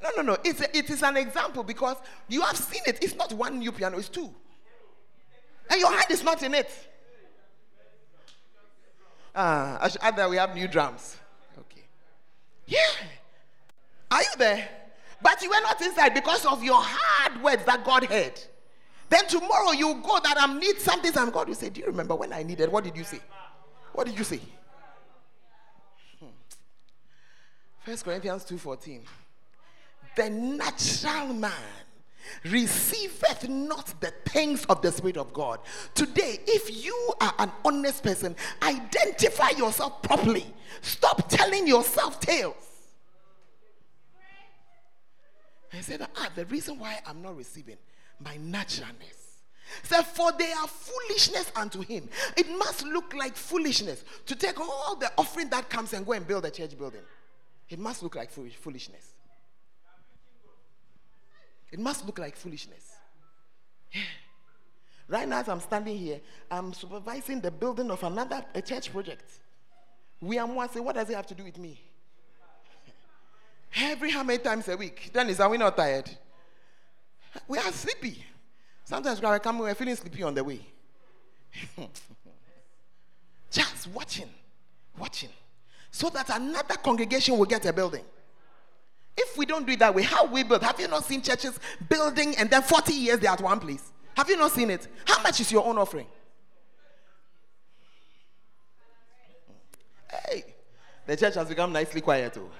[0.00, 0.36] no, no, no.
[0.44, 1.96] It's a, it is an example because
[2.28, 3.02] you have seen it.
[3.02, 4.32] It's not one new piano, it's two.
[5.68, 6.70] And your hand is not in it.
[9.34, 11.16] Ah, I should add that we have new drums.
[11.58, 11.82] Okay.
[12.66, 12.78] Yeah.
[14.10, 14.68] Are you there?
[15.22, 18.38] But you were not inside because of your hard words that God heard.
[19.08, 22.14] Then tomorrow you go that I need something, and God will say, Do you remember
[22.14, 22.70] when I needed?
[22.70, 23.20] What did you say?
[23.92, 24.40] What did you say?
[26.18, 26.26] Hmm.
[27.84, 29.00] First Corinthians 2:14.
[30.16, 31.52] The natural man
[32.44, 35.60] receiveth not the things of the Spirit of God.
[35.94, 40.46] Today, if you are an honest person, identify yourself properly.
[40.80, 42.54] Stop telling yourself tales.
[45.72, 47.78] I said, ah, the reason why I'm not receiving
[48.20, 49.22] my naturalness.
[49.84, 52.08] Said, for they are foolishness unto him.
[52.36, 56.26] It must look like foolishness to take all the offering that comes and go and
[56.26, 57.00] build a church building.
[57.70, 59.11] It must look like foolishness.
[61.72, 62.96] It must look like foolishness.
[65.08, 69.24] Right now, as I'm standing here, I'm supervising the building of another a church project.
[70.20, 71.80] We are more say, what does it have to do with me?
[73.76, 75.10] Every how many times a week?
[75.12, 76.10] Then is are we not tired?
[77.48, 78.24] We are sleepy.
[78.84, 80.60] Sometimes when I come, we're feeling sleepy on the way.
[83.50, 84.28] Just watching,
[84.98, 85.30] watching,
[85.90, 88.04] so that another congregation will get a building.
[89.16, 90.62] If we don't do it that way, how we build?
[90.62, 93.92] Have you not seen churches building and then 40 years they're at one place?
[94.16, 94.88] Have you not seen it?
[95.06, 96.06] How much is your own offering?
[100.10, 100.44] Hey,
[101.06, 102.50] the church has become nicely quiet too.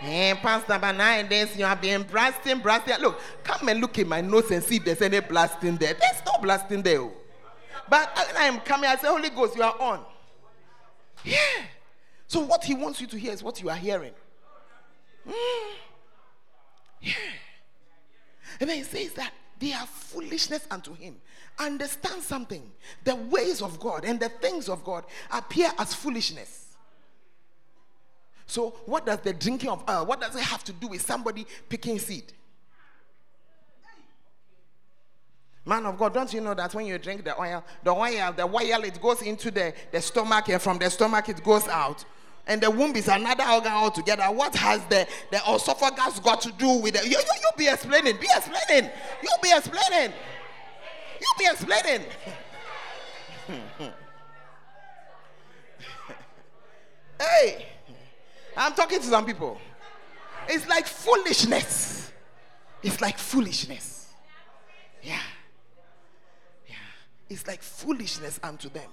[0.00, 2.94] Hey, Pastor, but nowadays you have been blasting, blasting.
[3.00, 5.94] Look, come and look in my notes and see if there's any blasting there.
[5.94, 7.00] There's no blasting there.
[7.00, 7.12] Oh.
[7.90, 10.04] But when I am coming, I say, Holy Ghost, you are on.
[11.24, 11.36] Yeah.
[12.28, 14.12] So what he wants you to hear is what you are hearing.
[17.00, 17.14] Yeah.
[18.60, 21.16] And then he says that they are foolishness unto him.
[21.58, 22.62] Understand something.
[23.04, 26.66] The ways of God and the things of God appear as foolishness.
[28.46, 31.46] So, what does the drinking of oil, what does it have to do with somebody
[31.68, 32.32] picking seed?
[35.66, 38.44] Man of God, don't you know that when you drink the oil, the oil, the
[38.44, 42.06] oil, it goes into the, the stomach, and from the stomach it goes out.
[42.48, 44.24] And the womb is another organ altogether.
[44.24, 47.04] What has the, the esophagus got to do with it?
[47.04, 48.16] You, you, you be explaining.
[48.16, 48.90] Be explaining.
[49.22, 50.14] You be explaining.
[51.20, 52.06] You be explaining.
[57.20, 57.66] hey.
[58.56, 59.60] I'm talking to some people.
[60.48, 62.10] It's like foolishness.
[62.82, 64.08] It's like foolishness.
[65.02, 65.20] Yeah.
[66.66, 66.76] Yeah.
[67.28, 68.88] It's like foolishness unto them.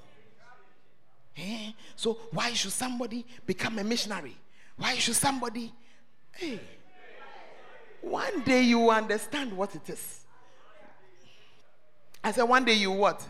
[1.38, 1.72] Eh?
[1.96, 4.36] So why should somebody become a missionary?
[4.78, 5.74] Why should somebody?
[6.32, 6.60] Hey,
[8.02, 10.22] one day you understand what it is.
[12.24, 13.24] I said, one day you what?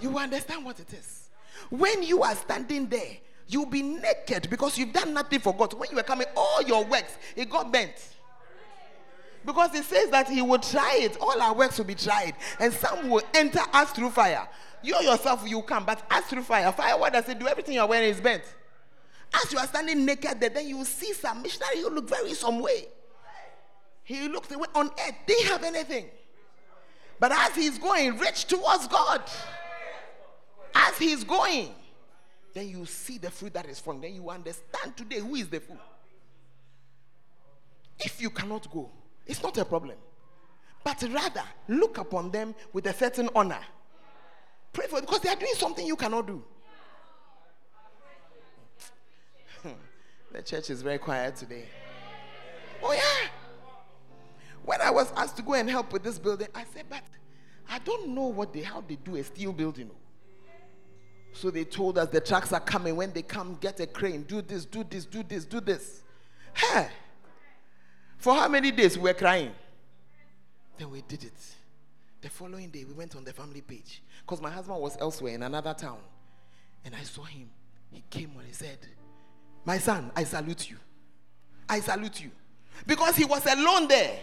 [0.00, 1.28] You understand what it is.
[1.68, 5.74] When you are standing there, you'll be naked because you've done nothing for God.
[5.74, 7.94] When you were coming, all your works, it got bent.
[9.44, 11.16] Because it says that he will try it.
[11.20, 12.34] All our works will be tried.
[12.58, 14.46] And some will enter us through fire.
[14.82, 16.72] You yourself, you come, but as through fire.
[16.72, 17.46] Fire, what does it do?
[17.46, 18.42] Everything you're wearing is bent.
[19.32, 22.60] As you are standing naked there, then you see some missionary, you look very some
[22.60, 22.86] way.
[24.02, 26.06] He looked away on earth, they have anything.
[27.20, 29.22] But as he's going rich towards God,
[30.74, 31.74] as he's going,
[32.54, 34.00] then you see the fruit that is from.
[34.00, 35.78] Then you understand today who is the fool.
[38.00, 38.90] If you cannot go,
[39.26, 39.96] it's not a problem.
[40.82, 43.60] But rather, look upon them with a certain honor.
[44.72, 46.42] Pray for because they are doing something you cannot do.
[49.62, 49.68] Hmm.
[50.32, 51.64] the church is very quiet today.
[52.82, 53.28] Oh, yeah.
[54.64, 57.02] When I was asked to go and help with this building, I said, but
[57.68, 59.90] I don't know what they how they do a steel building.
[59.92, 59.96] Oh.
[61.32, 62.96] So they told us the trucks are coming.
[62.96, 66.02] When they come, get a crane, do this, do this, do this, do this.
[66.54, 66.88] Hey,
[68.18, 69.52] for how many days we were crying?
[70.78, 71.54] Then we did it.
[72.22, 75.42] The following day, we went on the family page because my husband was elsewhere in
[75.42, 75.98] another town.
[76.84, 77.48] And I saw him.
[77.90, 78.78] He came and he said,
[79.64, 80.76] My son, I salute you.
[81.68, 82.30] I salute you.
[82.86, 84.18] Because he was alone there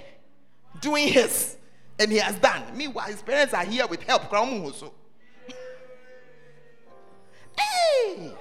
[0.79, 1.57] doing his
[1.99, 2.63] and he has done.
[2.75, 4.23] Meanwhile, his parents are here with help.
[7.57, 8.33] Hey!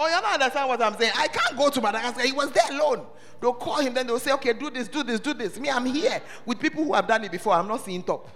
[0.00, 1.12] Oh, you don't understand what I'm saying?
[1.16, 2.22] I can't go to Madagascar.
[2.22, 3.06] He was there alone.
[3.40, 5.58] They'll call him, then they'll say, okay, do this, do this, do this.
[5.60, 7.54] Me, I'm here with people who have done it before.
[7.54, 8.28] I'm not seeing top.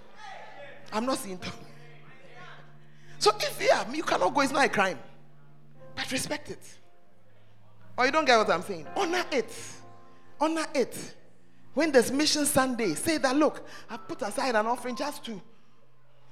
[0.93, 1.53] I'm not seeing top.
[3.17, 4.99] So if yeah, you cannot go, it's not a crime.
[5.95, 6.59] But respect it.
[7.97, 8.87] Or you don't get what I'm saying.
[8.95, 9.53] Honor it.
[10.39, 11.15] Honor it.
[11.73, 15.41] When there's Mission Sunday, say that look, I put aside an offering just to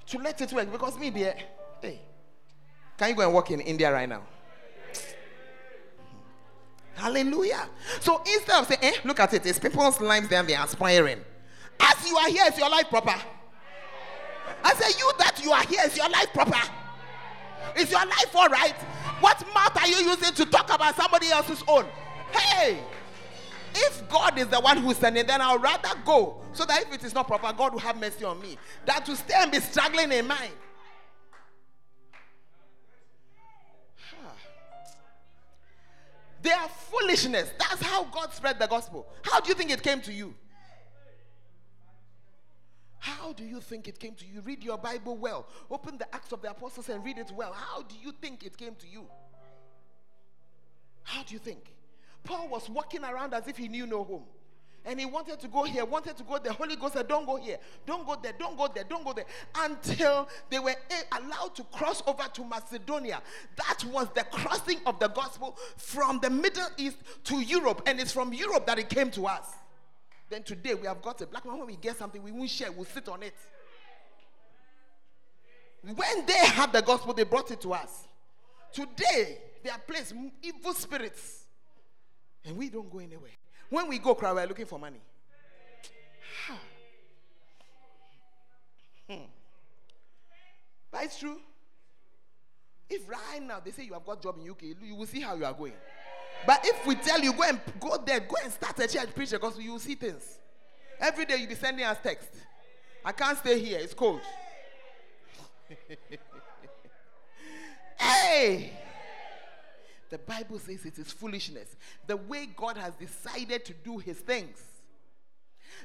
[0.07, 0.71] to let it work.
[0.71, 1.35] Because me, dear,
[1.81, 1.99] hey,
[2.97, 4.21] can you go and work in India right now?
[6.95, 7.67] Hallelujah.
[7.99, 11.21] So instead of saying, eh, look at it, it's people's lives then they're aspiring.
[11.79, 13.15] As you are here, it's your life proper?
[14.63, 16.59] I say, you that you are here, is your life proper?
[17.75, 18.75] Is your life all right?
[19.19, 21.85] What mouth are you using to talk about somebody else's own?
[22.31, 22.79] Hey!
[23.73, 27.03] If God is the one who's sending, then I'll rather go so that if it
[27.03, 28.57] is not proper, God will have mercy on me.
[28.85, 30.51] Than to stay and be struggling in mine.
[36.41, 37.51] They are foolishness.
[37.59, 39.05] That's how God spread the gospel.
[39.21, 40.33] How do you think it came to you?
[43.31, 44.41] How do you think it came to you?
[44.41, 45.47] Read your Bible well.
[45.69, 47.53] Open the Acts of the Apostles and read it well.
[47.53, 49.05] How do you think it came to you?
[51.03, 51.73] How do you think?
[52.25, 54.23] Paul was walking around as if he knew no home.
[54.83, 56.51] And he wanted to go here, wanted to go there.
[56.51, 59.25] Holy Ghost said, Don't go here, don't go there, don't go there, don't go there.
[59.55, 60.75] Until they were
[61.17, 63.21] allowed to cross over to Macedonia.
[63.55, 67.83] That was the crossing of the gospel from the Middle East to Europe.
[67.85, 69.45] And it's from Europe that it came to us.
[70.31, 71.57] Then today we have got a black man.
[71.57, 73.35] When we get something, we won't share, we'll sit on it.
[75.83, 78.07] When they had the gospel, they brought it to us.
[78.71, 81.43] Today, they are placed evil spirits.
[82.45, 83.31] And we don't go anywhere.
[83.69, 85.01] When we go cry, we're looking for money.
[89.09, 89.15] hmm.
[90.91, 91.39] But it's true.
[92.89, 95.35] If right now they say you have got job in UK, you will see how
[95.35, 95.73] you are going.
[96.45, 99.31] But if we tell you go and go there, go and start a church, preach
[99.31, 100.39] because you will see things.
[100.99, 102.29] Every day you'll be sending us text.
[103.03, 104.21] I can't stay here, it's cold.
[107.97, 108.71] hey!
[110.09, 111.75] The Bible says it is foolishness.
[112.05, 114.61] The way God has decided to do his things.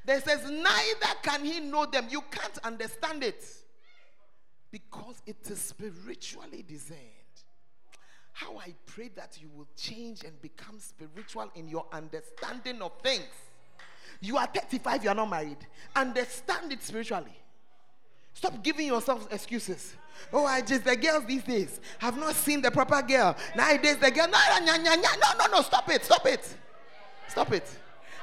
[0.05, 2.09] There says, neither can he know them.
[2.11, 3.43] You can't understand it.
[4.71, 7.01] Because it is spiritually designed.
[8.37, 13.25] How I pray that you will change and become spiritual in your understanding of things.
[14.21, 15.57] You are 35, you are not married.
[15.95, 17.33] Understand it spiritually.
[18.35, 19.95] Stop giving yourself excuses.
[20.35, 23.35] Oh, I just the girls these days have not seen the proper girl.
[23.57, 25.03] Nowadays the girl, no, no, no, no,
[25.39, 26.55] no, no, stop it, stop it,
[27.29, 27.67] stop it.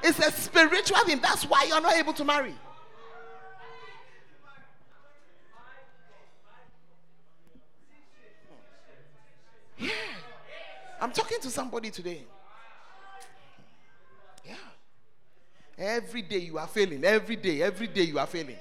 [0.03, 1.21] It's a spiritual thing.
[1.21, 2.53] That's why you're not able to marry.
[11.03, 12.23] I'm talking to somebody today.
[14.45, 14.55] Yeah.
[15.77, 17.03] Every day you are failing.
[17.03, 18.55] Every day, every day you are failing.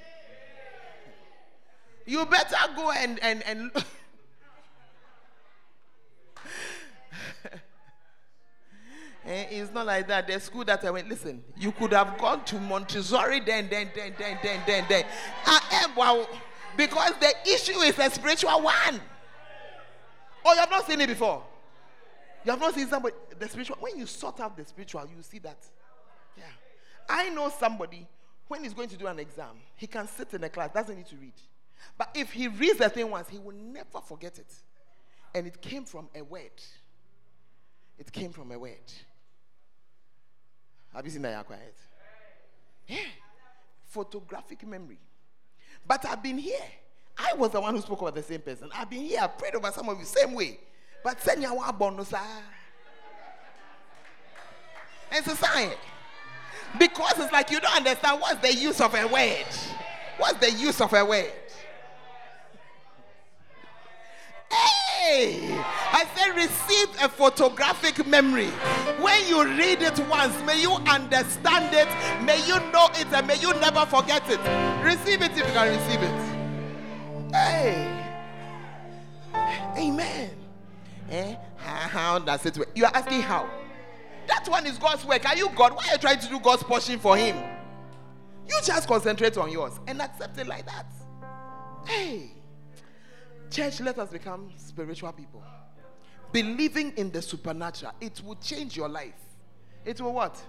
[2.05, 3.71] You better go and and and
[9.25, 10.27] eh, it's not like that.
[10.27, 14.15] The school that I went, listen, you could have gone to Montessori then, then, then,
[14.19, 15.05] then, then, then, then.
[15.47, 16.27] I am.
[16.77, 19.01] Because the issue is a spiritual one.
[20.45, 21.45] Oh, you have not seen it before.
[22.45, 23.77] You have not seen somebody the spiritual.
[23.81, 25.59] When you sort out the spiritual, you see that.
[26.37, 26.45] Yeah.
[27.09, 28.07] I know somebody
[28.53, 31.07] when he's going to do an exam, he can sit in a class, doesn't need
[31.07, 31.33] to read.
[31.97, 34.53] But if he reads the thing once, he will never forget it.
[35.35, 36.51] And it came from a word.
[37.99, 38.93] It came from a word.
[40.95, 41.47] Have you seen that?
[41.47, 41.75] Quiet.
[42.87, 42.99] Yeah.
[43.87, 44.99] Photographic memory.
[45.87, 46.61] But I've been here.
[47.17, 48.69] I was the one who spoke about the same person.
[48.75, 49.21] I've been here.
[49.23, 50.59] I prayed over some of you same way.
[51.05, 52.13] But send you one bonus.
[55.11, 55.71] It's a sign.
[56.79, 59.47] Because it's like you don't understand what's the use of a word.
[60.17, 61.33] What's the use of a word?
[64.51, 65.59] Hey!
[65.93, 68.49] I said, receive a photographic memory.
[69.01, 71.89] When you read it once, may you understand it,
[72.23, 74.41] may you know it, and may you never forget it.
[74.83, 77.35] Receive it if you can receive it.
[77.35, 77.89] Hey!
[79.77, 80.42] Amen.
[81.13, 81.37] Eh?
[81.59, 82.71] How does it work?
[82.75, 83.49] You are asking how?
[84.27, 85.29] That one is God's work.
[85.29, 85.77] Are you God?
[85.77, 87.37] Why are you trying to do God's portion for Him?
[88.49, 90.87] You just concentrate on yours and accept it like that.
[91.87, 92.33] Hey.
[93.51, 95.43] Church, let us become spiritual people.
[96.33, 99.13] Believing in the supernatural, it will change your life.
[99.85, 100.43] It will what?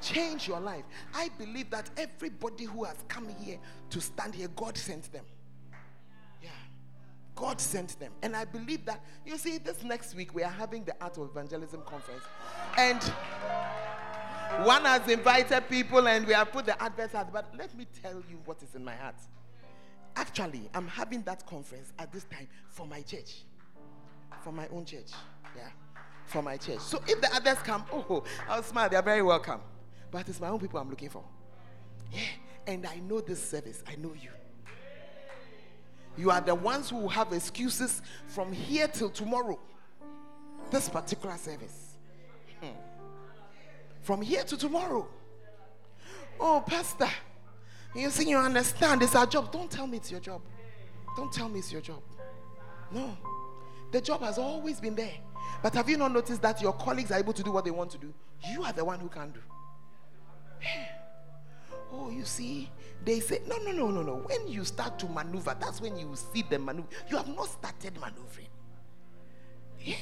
[0.00, 0.84] Change your life.
[1.12, 3.58] I believe that everybody who has come here
[3.90, 5.24] to stand here, God sent them.
[7.40, 8.12] God sent them.
[8.22, 11.30] And I believe that, you see, this next week we are having the Art of
[11.30, 12.22] Evangelism conference.
[12.76, 13.02] And
[14.66, 17.32] one has invited people and we have put the adverts out.
[17.32, 19.14] But let me tell you what is in my heart.
[20.16, 23.44] Actually, I'm having that conference at this time for my church,
[24.42, 25.10] for my own church.
[25.56, 25.70] Yeah,
[26.26, 26.80] for my church.
[26.80, 28.90] So if the others come, oh, I'll smile.
[28.90, 29.62] They are very welcome.
[30.10, 31.24] But it's my own people I'm looking for.
[32.12, 32.20] Yeah,
[32.66, 33.82] and I know this service.
[33.88, 34.28] I know you.
[36.16, 39.58] You are the ones who have excuses from here till tomorrow.
[40.70, 41.96] This particular service.
[42.60, 42.76] Hmm.
[44.02, 45.08] From here to tomorrow.
[46.38, 47.08] Oh, Pastor.
[47.94, 49.50] You see, you understand it's our job.
[49.50, 50.42] Don't tell me it's your job.
[51.16, 52.02] Don't tell me it's your job.
[52.92, 53.16] No.
[53.90, 55.14] The job has always been there.
[55.62, 57.90] But have you not noticed that your colleagues are able to do what they want
[57.90, 58.14] to do?
[58.48, 59.40] You are the one who can do.
[61.92, 62.70] Oh, you see,
[63.04, 64.14] they say, no, no, no, no, no.
[64.16, 66.88] When you start to maneuver, that's when you see the maneuver.
[67.08, 68.46] You have not started maneuvering.
[69.80, 69.96] Yeah.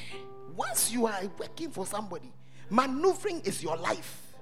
[0.55, 2.31] Once you are working for somebody,
[2.69, 4.33] maneuvering is your life.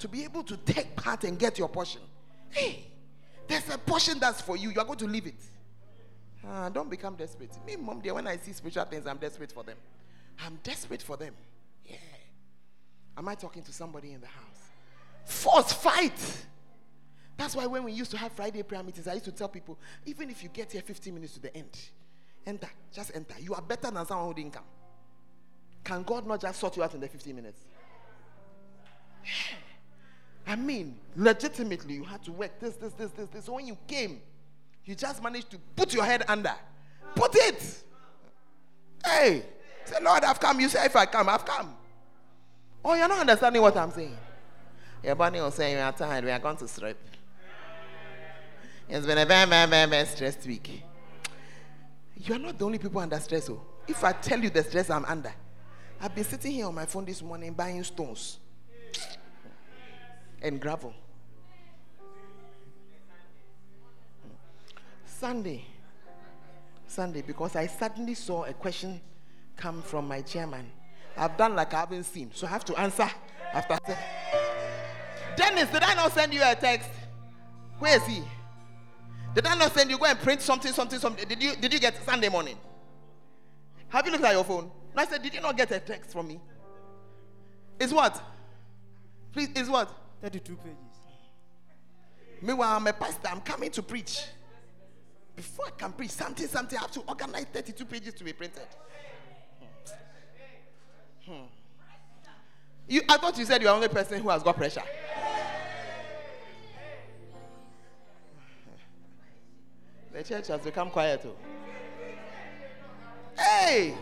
[0.00, 2.00] To be able to take part and get your portion.
[2.50, 2.86] Hey,
[3.46, 4.70] there's a portion that's for you.
[4.70, 5.40] You are going to leave it.
[6.46, 7.50] Ah, don't become desperate.
[7.66, 9.76] Me, mom, dear, when I see spiritual things, I'm desperate for them.
[10.44, 11.34] I'm desperate for them.
[11.84, 11.96] Yeah.
[13.16, 14.70] Am I talking to somebody in the house?
[15.24, 16.46] Force fight.
[17.38, 19.78] That's why when we used to have Friday prayer meetings, I used to tell people,
[20.04, 21.70] even if you get here 15 minutes to the end,
[22.44, 23.36] enter, just enter.
[23.40, 24.64] You are better than someone who didn't come.
[25.84, 27.60] Can God not just sort you out in the 15 minutes?
[30.48, 33.44] I mean, legitimately, you had to work this, this, this, this, this.
[33.44, 34.20] So when you came,
[34.84, 36.54] you just managed to put your head under.
[37.14, 37.84] Put it.
[39.04, 39.44] Hey,
[39.84, 40.58] say, Lord, I've come.
[40.58, 41.72] You say, if I come, I've come.
[42.84, 44.16] Oh, you're not understanding what I'm saying.
[45.04, 46.24] Your body will saying, We are tired.
[46.24, 46.96] We are going to sleep.
[48.88, 50.82] It's been a very, very, very, very stressed week.
[52.16, 53.50] You are not the only people under stress.
[53.50, 53.60] Oh.
[53.86, 55.32] If I tell you the stress I'm under,
[56.00, 58.38] I've been sitting here on my phone this morning buying stones
[60.40, 60.94] and gravel.
[65.04, 65.64] Sunday,
[66.86, 69.00] Sunday, because I suddenly saw a question
[69.56, 70.70] come from my chairman.
[71.16, 73.10] I've done like I haven't seen, so I have to answer
[73.52, 73.78] after.
[75.36, 76.90] Dennis, did I not send you a text?
[77.80, 78.22] Where is he?
[79.34, 81.28] Did I not send you go and print something, something, something?
[81.28, 82.56] Did you did you get Sunday morning?
[83.88, 84.70] Have you looked at your phone?
[84.90, 86.40] And I said, Did you not get a text from me?
[87.78, 88.20] Is what?
[89.32, 89.90] Please, is what?
[90.22, 90.76] 32 pages.
[92.42, 93.28] Meanwhile, I'm a pastor.
[93.30, 94.24] I'm coming to preach.
[95.36, 98.66] Before I can preach something, something, I have to organize 32 pages to be printed.
[101.24, 101.32] Hmm.
[101.32, 101.44] Hmm.
[102.88, 104.82] You, I thought you said you're the only person who has got pressure.
[110.18, 111.22] The church has become quiet.
[111.22, 111.32] Too.
[113.38, 113.94] Hey!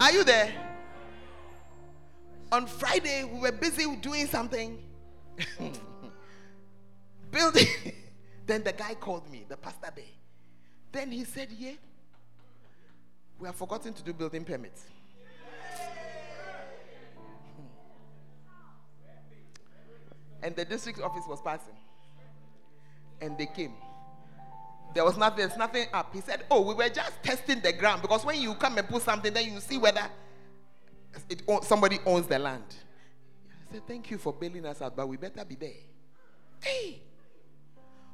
[0.00, 0.52] Are you there?
[2.50, 4.82] On Friday, we were busy doing something.
[7.30, 7.66] Building.
[8.46, 10.04] then the guy called me, the pastor there.
[10.90, 11.74] Then he said, Yeah,
[13.38, 14.82] we have forgotten to do building permits.
[20.42, 21.76] and the district office was passing.
[23.20, 23.74] And they came.
[24.94, 26.14] There was nothing, there's nothing up.
[26.14, 29.02] He said, Oh, we were just testing the ground because when you come and put
[29.02, 30.08] something, then you see whether
[31.28, 32.64] it, somebody owns the land.
[33.68, 35.70] I said, Thank you for bailing us out, but we better be there.
[36.60, 37.02] Hey!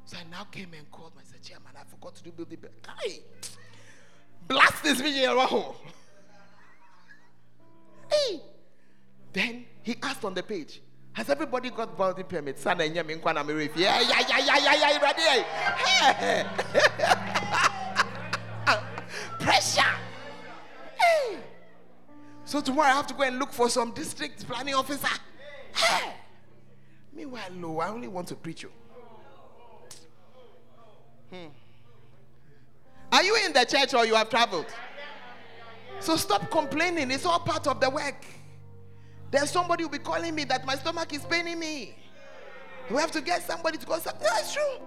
[0.05, 2.59] So I now came and called my said, Chairman, I forgot to do building.
[3.01, 3.21] Hey!
[4.47, 5.75] Blast this video.
[8.11, 8.41] Hey!
[9.33, 10.81] Then he asked on the page,
[11.15, 12.61] has everybody got building permits?
[19.39, 19.81] Pressure.
[22.43, 25.07] So tomorrow I have to go and look for some district planning officer.
[27.13, 28.71] Meanwhile, no, I only want to preach you.
[31.31, 31.47] Hmm.
[33.11, 34.67] Are you in the church or you have traveled?
[36.01, 37.09] So stop complaining.
[37.09, 38.25] It's all part of the work.
[39.35, 41.93] There's somebody will be calling me that my stomach is paining me.
[42.89, 43.97] We have to get somebody to go.
[43.97, 44.77] That's true.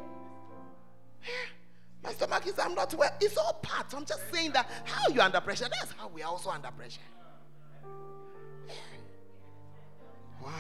[2.02, 3.10] My stomach is, I'm not well.
[3.20, 3.92] It's all part.
[3.94, 7.02] I'm just saying that how you're under pressure, that's how we are also under pressure.
[10.42, 10.50] Wow.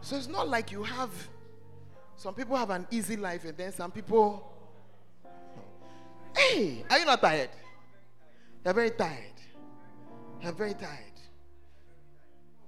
[0.00, 1.10] So it's not like you have,
[2.16, 4.50] some people have an easy life and then some people,
[6.34, 7.50] hey, are you not tired?
[8.64, 9.34] You're very tired.
[10.40, 11.13] You're very tired.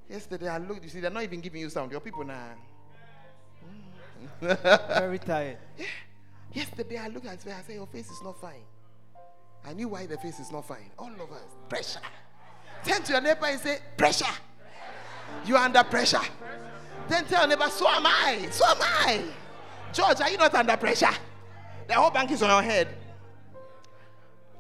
[0.09, 1.91] Yesterday I looked, you see, they're not even giving you sound.
[1.91, 2.55] Your people now.
[4.41, 4.89] Mm.
[4.89, 5.59] Very tired.
[5.79, 5.87] Yeah.
[6.53, 8.63] Yesterday I looked at face, I said, Your face is not fine.
[9.63, 10.91] I knew why the face is not fine.
[10.99, 11.43] All of us.
[11.69, 12.01] Pressure.
[12.83, 14.25] Turn to your neighbor and say, Pressure.
[15.45, 16.21] You are under pressure.
[17.09, 18.49] Then tell your neighbor, So am I.
[18.51, 19.23] So am I.
[19.93, 21.11] George, are you not under pressure?
[21.89, 22.89] The whole bank is on your head.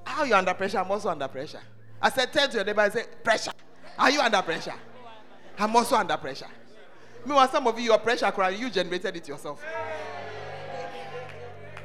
[0.05, 0.78] How are you under pressure?
[0.78, 1.62] I'm also under pressure.
[2.03, 3.53] I said, Turn to your neighbor and say, Pressure.
[3.99, 4.74] Are you under pressure?
[5.59, 6.48] I'm also under pressure.
[7.24, 9.62] Meanwhile, some of you, your pressure crying, you generated it yourself.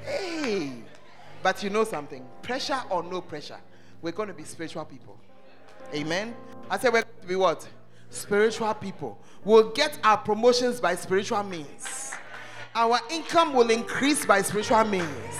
[0.03, 0.73] Hey,
[1.41, 3.57] but you know something pressure or no pressure,
[4.01, 5.17] we're going to be spiritual people.
[5.93, 6.35] Amen.
[6.69, 7.67] I said, we're going to be what?
[8.09, 9.17] Spiritual people.
[9.43, 12.13] We'll get our promotions by spiritual means,
[12.75, 15.35] our income will increase by spiritual means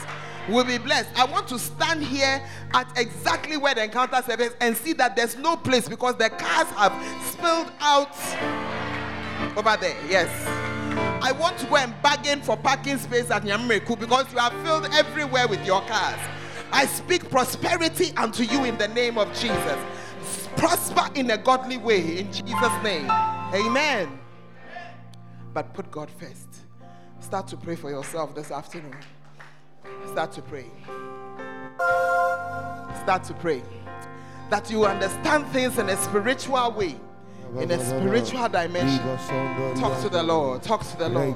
[0.49, 1.09] will be blessed.
[1.15, 2.41] I want to stand here
[2.73, 6.67] at exactly where the encounter service and see that there's no place because the cars
[6.69, 6.93] have
[7.25, 8.15] spilled out
[9.57, 9.95] over there.
[10.09, 10.29] Yes.
[11.23, 14.87] I want to go and bargain for parking space at Nyamireku because you are filled
[14.93, 16.19] everywhere with your cars.
[16.71, 19.77] I speak prosperity unto you in the name of Jesus.
[20.57, 23.09] Prosper in a godly way in Jesus' name.
[23.53, 24.19] Amen.
[25.53, 26.47] But put God first.
[27.19, 28.95] Start to pray for yourself this afternoon.
[30.11, 30.65] Start to pray.
[33.03, 33.63] Start to pray.
[34.49, 36.95] That you understand things in a spiritual way,
[37.59, 38.99] in a spiritual dimension.
[39.79, 40.61] Talk to the Lord.
[40.63, 41.35] Talk to the Lord.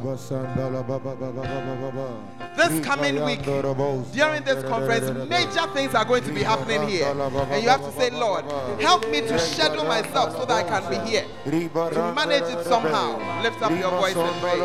[2.56, 7.08] This coming week, during this conference, major things are going to be happening here.
[7.08, 8.46] And you have to say, Lord,
[8.80, 11.26] help me to schedule myself so that I can be here.
[11.46, 13.20] To manage it somehow.
[13.42, 14.60] Lift up your voice and pray.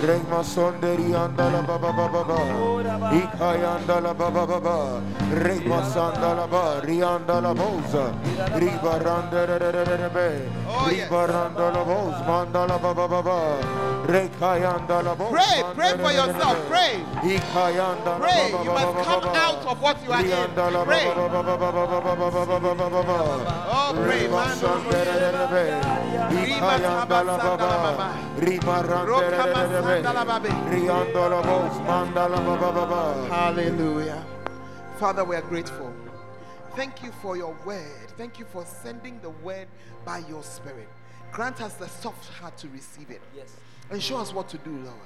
[0.00, 2.38] Rema sonderi anda la baba baba ba.
[3.12, 5.02] Ikaya anda la baba baba.
[5.30, 6.80] Rema sanda la ba.
[6.80, 8.12] Rianda la boza.
[8.56, 10.28] Riba randa re re re re be.
[10.88, 12.16] Riba randa la boz.
[12.26, 13.38] Manda la baba baba.
[14.08, 15.32] Rekaya anda la boz.
[15.36, 16.56] Pray, pray for yourself.
[16.68, 17.04] Pray.
[17.20, 18.50] Ikaya anda la Pray.
[18.64, 20.28] You must come out of what you are in.
[20.88, 21.12] Pray.
[23.76, 24.56] Oh, pray, man.
[26.32, 28.30] Ikaya anda la baba.
[28.40, 28.80] Riba
[33.28, 34.24] Hallelujah.
[34.98, 35.92] Father, we are grateful.
[36.76, 38.08] Thank you for your word.
[38.16, 39.66] Thank you for sending the word
[40.04, 40.88] by your spirit.
[41.32, 43.20] Grant us the soft heart to receive it.
[43.36, 43.56] Yes.
[43.90, 44.96] And show us what to do, Lord.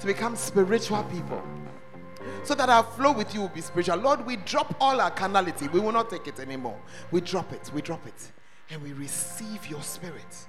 [0.00, 1.42] To become spiritual people.
[2.44, 3.98] So that our flow with you will be spiritual.
[3.98, 5.68] Lord, we drop all our carnality.
[5.68, 6.80] We will not take it anymore.
[7.10, 7.70] We drop it.
[7.74, 8.32] We drop it.
[8.70, 10.46] And we receive your spirit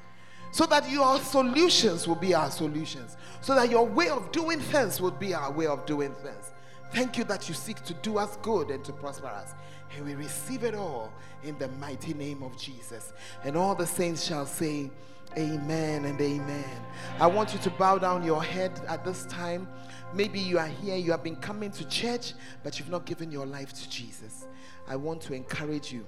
[0.55, 5.01] so that your solutions will be our solutions, so that your way of doing things
[5.01, 6.53] will be our way of doing things.
[6.93, 9.53] Thank you that you seek to do us good and to prosper us.
[9.97, 11.11] And we receive it all
[11.43, 13.11] in the mighty name of Jesus.
[13.43, 14.91] And all the saints shall say,
[15.37, 16.81] Amen and amen.
[17.19, 19.67] I want you to bow down your head at this time.
[20.13, 22.31] Maybe you are here, you have been coming to church,
[22.63, 24.47] but you've not given your life to Jesus.
[24.87, 26.07] I want to encourage you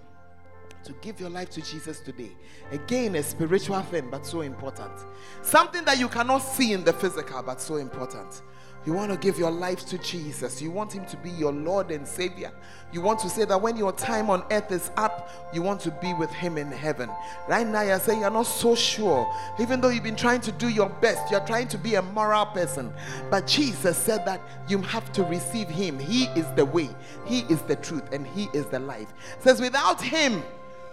[0.88, 2.31] to give your life to Jesus today.
[2.71, 4.93] Again, a spiritual thing, but so important.
[5.41, 8.41] Something that you cannot see in the physical, but so important.
[8.88, 10.61] You want to give your life to Jesus.
[10.61, 12.53] You want Him to be your Lord and Savior.
[12.93, 15.91] You want to say that when your time on earth is up, you want to
[15.91, 17.09] be with Him in heaven.
[17.49, 19.29] Right now, you're saying you're not so sure.
[19.59, 22.45] Even though you've been trying to do your best, you're trying to be a moral
[22.45, 22.93] person.
[23.29, 25.99] But Jesus said that you have to receive Him.
[25.99, 26.88] He is the way,
[27.25, 29.11] He is the truth, and He is the life.
[29.39, 30.43] Says, without Him,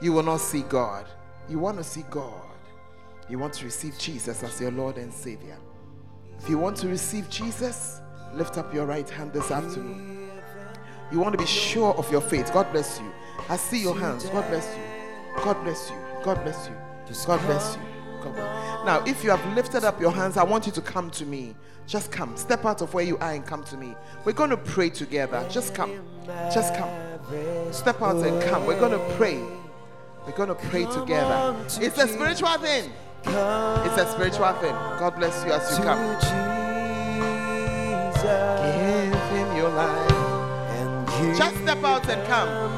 [0.01, 1.07] you will not see God.
[1.49, 2.43] You want to see God.
[3.29, 5.57] You want to receive Jesus as your Lord and Savior.
[6.39, 8.01] If you want to receive Jesus,
[8.35, 10.31] lift up your right hand this afternoon.
[11.11, 12.53] You want to be sure of your faith.
[12.53, 13.11] God bless you.
[13.49, 14.25] I see your hands.
[14.27, 14.83] God bless you.
[15.43, 15.97] God bless you.
[16.23, 16.75] God bless you.
[17.27, 17.83] God bless you.
[18.23, 18.85] God bless.
[18.87, 21.55] Now, if you have lifted up your hands, I want you to come to me.
[21.87, 22.37] Just come.
[22.37, 23.95] Step out of where you are and come to me.
[24.25, 25.47] We're going to pray together.
[25.51, 26.01] Just come.
[26.53, 26.91] Just come.
[27.73, 28.67] Step out and come.
[28.67, 29.43] We're going to pray.
[30.27, 31.55] We're going to pray together.
[31.81, 32.93] It's a spiritual thing.
[33.27, 34.73] It's a spiritual thing.
[34.99, 36.01] God bless you as you come.
[39.13, 41.37] Give him your life.
[41.37, 42.73] Just step out and come.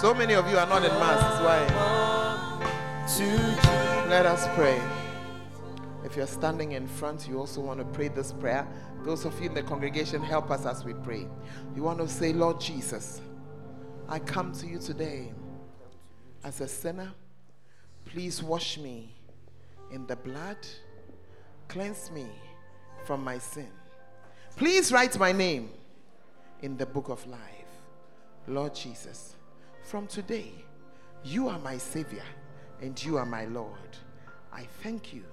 [0.00, 1.40] So many of you are not in mass.
[1.42, 1.66] Why?
[4.08, 4.80] Let us pray.
[6.04, 8.66] If you're standing in front, you also want to pray this prayer.
[9.04, 11.28] Those of you in the congregation, help us as we pray.
[11.76, 13.20] You want to say, Lord Jesus,
[14.08, 15.32] I come to you today
[16.44, 17.12] as a sinner.
[18.04, 19.14] Please wash me
[19.92, 20.56] in the blood,
[21.68, 22.26] cleanse me
[23.04, 23.70] from my sin.
[24.56, 25.70] Please write my name
[26.62, 27.40] in the book of life.
[28.48, 29.36] Lord Jesus,
[29.84, 30.52] from today,
[31.24, 32.24] you are my Savior
[32.80, 33.78] and you are my Lord.
[34.52, 35.24] I thank you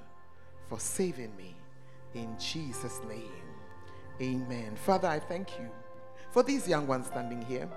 [0.70, 1.56] for saving me
[2.14, 3.32] in Jesus' name.
[4.22, 4.76] Amen.
[4.76, 5.70] Father, I thank you
[6.32, 7.68] for these young ones standing here.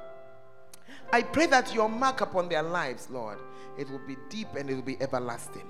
[1.13, 3.39] I pray that your mark upon their lives, Lord,
[3.79, 5.67] it will be deep and it will be everlasting.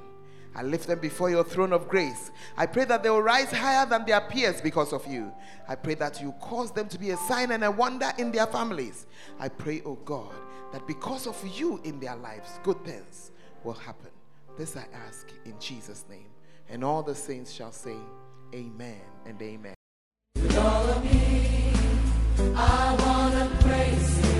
[0.54, 2.30] I lift them before your throne of grace.
[2.56, 5.32] I pray that they will rise higher than their peers because of you.
[5.66, 8.46] I pray that you cause them to be a sign and a wonder in their
[8.46, 9.06] families.
[9.38, 10.34] I pray, oh God,
[10.72, 13.30] that because of you in their lives, good things
[13.64, 14.10] will happen.
[14.58, 16.31] This I ask in Jesus' name.
[16.72, 17.94] And all the saints shall say,
[18.54, 19.74] Amen and Amen.
[20.36, 21.74] With all of me,
[22.56, 24.32] I want to praise you.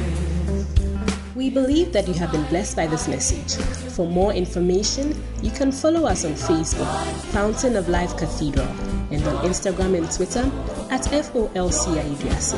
[1.35, 3.63] We believe that you have been blessed by this message.
[3.93, 6.91] For more information, you can follow us on Facebook,
[7.33, 8.69] Fountain of Life Cathedral,
[9.11, 10.51] and on Instagram and Twitter
[10.91, 12.55] at FOLCIUDRC.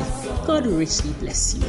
[0.47, 1.63] God richly bless you.